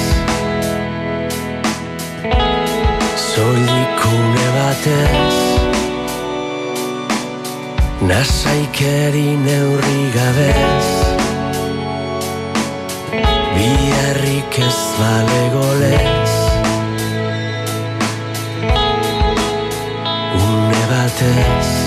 Soilik 3.29 4.01
une 4.13 4.47
batez. 4.57 5.37
Nasaikeri 8.09 9.29
neurri 9.47 10.03
gabez 10.13 11.14
Biarrik 13.55 14.59
ez 14.59 14.81
bale 14.99 15.43
golez 15.55 16.35
Une 20.35 20.83
batez 20.91 21.84